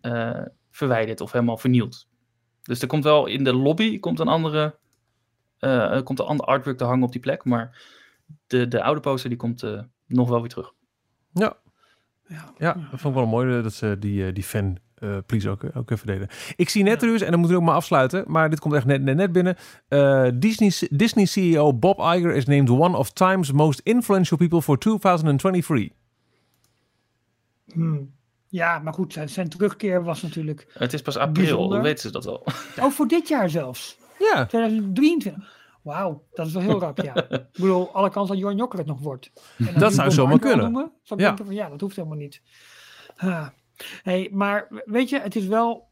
[0.00, 2.06] eh, verwijderd of helemaal vernield.
[2.64, 4.76] Dus er komt wel in de lobby komt een andere,
[5.58, 7.78] eh, er komt een ander artwork te hangen op die plek, maar
[8.46, 10.72] de, de oude poster die komt eh, nog wel weer terug.
[11.32, 11.56] Ja,
[12.26, 12.52] Ja.
[12.58, 15.64] ja, dat vond ik wel mooi eh, dat ze die, die fan eh please ook,
[15.74, 16.28] ook even deden.
[16.56, 18.86] Ik zie net trouwens, en dan moeten we ook maar afsluiten, maar dit komt echt
[18.86, 19.56] net, net, net binnen.
[19.88, 24.78] Eh, Disney, Disney CEO Bob Iger is named one of Time's most influential people for
[24.78, 25.88] 2023.
[27.72, 28.12] Hmm.
[28.54, 31.76] Ja, maar goed, zijn, zijn terugkeer was natuurlijk Het is pas april, Bijzonder.
[31.78, 32.46] hoe weten ze dat wel?
[32.84, 33.98] ook voor dit jaar zelfs.
[34.18, 35.52] Ja, 2023.
[35.82, 37.14] Wauw, dat is wel heel rap, ja.
[37.28, 39.30] Ik bedoel, alle kans dat Jorn Jokker het nog wordt.
[39.58, 40.72] En Dat zou zomaar kunnen.
[40.72, 41.26] Noemen, zou ik Ja.
[41.26, 42.42] denken van ja, dat hoeft helemaal niet.
[43.16, 43.46] Ah.
[44.02, 45.88] Hey, maar weet je, het is wel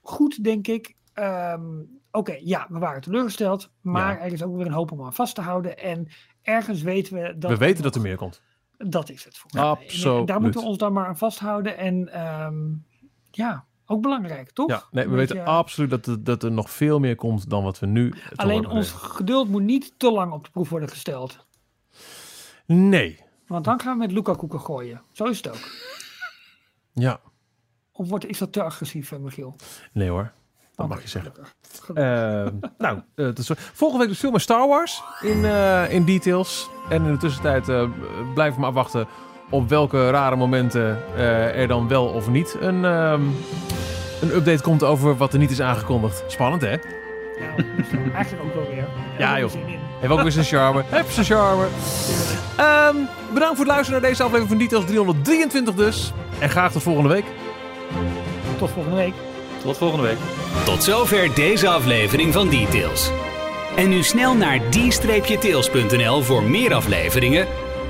[0.00, 0.94] goed, denk ik.
[1.14, 1.64] Ehm,
[2.10, 4.24] Oké, ja, we waren teleurgesteld, maar Ja.
[4.24, 5.78] er is ook weer een hoop om aan vast te houden.
[5.78, 6.08] En
[6.42, 7.50] ergens weten we dat.
[7.50, 8.42] we weten er dat er meer komt.
[8.78, 9.62] Dat is het voor mij.
[9.62, 10.26] En, Absoluut.
[10.26, 11.78] Daar moeten we ons dan maar aan vasthouden.
[11.78, 12.54] En ehm,
[13.30, 14.68] ja, ook belangrijk, toch?
[14.68, 17.78] Ja, nee, we weten absoluut dat er, dat er nog veel meer komt dan wat
[17.78, 21.46] we nu Alleen ons geduld moet niet te lang op de proef worden gesteld.
[22.66, 25.02] Nee, Want dan gaan we met Luca koeken gooien.
[25.12, 25.68] Zo is het ook.
[26.92, 27.20] ja,
[27.92, 29.56] Of wordt, is dat te agressief, eh, Michiel?
[29.92, 30.32] nee hoor.
[30.76, 31.32] Dat mag je zeggen.
[31.32, 31.54] gelukkig.
[31.84, 32.64] Gelukkig.
[32.64, 36.68] Eh, nou, eh, volgende week dus veel meer Star Wars in, eh, in details.
[36.88, 37.82] En in de tussentijd eh
[38.34, 39.06] blijf ik maar afwachten
[39.50, 41.16] op welke rare momenten
[41.54, 43.22] er dan wel of niet een, ehm,
[44.20, 46.24] een update komt over wat er niet is aangekondigd.
[46.26, 46.76] Spannend hè?
[47.92, 48.88] Dan eigenlijk ook wel weer.
[49.18, 49.62] Ja, Heb joh.
[50.00, 50.82] Heeft ook weer zijn charme.
[50.90, 51.66] Heeft zijn charme.
[52.56, 52.96] Ehm,
[53.32, 56.12] bedankt voor het luisteren naar deze aflevering van Details 323 dus.
[56.38, 57.24] En graag tot volgende week.
[58.58, 59.14] Tot volgende week.
[59.66, 60.18] Tot volgende week.
[60.64, 63.10] Tot zover deze aflevering van Details.
[63.76, 67.46] En nu snel naar d-tails.nl voor meer afleveringen,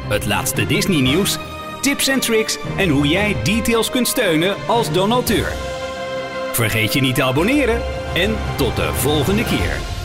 [0.09, 1.39] het laatste Disney nieuws,
[1.81, 5.53] tips en tricks en hoe jij Details kunt steunen als donateur.
[6.53, 7.83] Vergeet je niet te abonneren
[8.15, 9.96] en tot de volgende keer.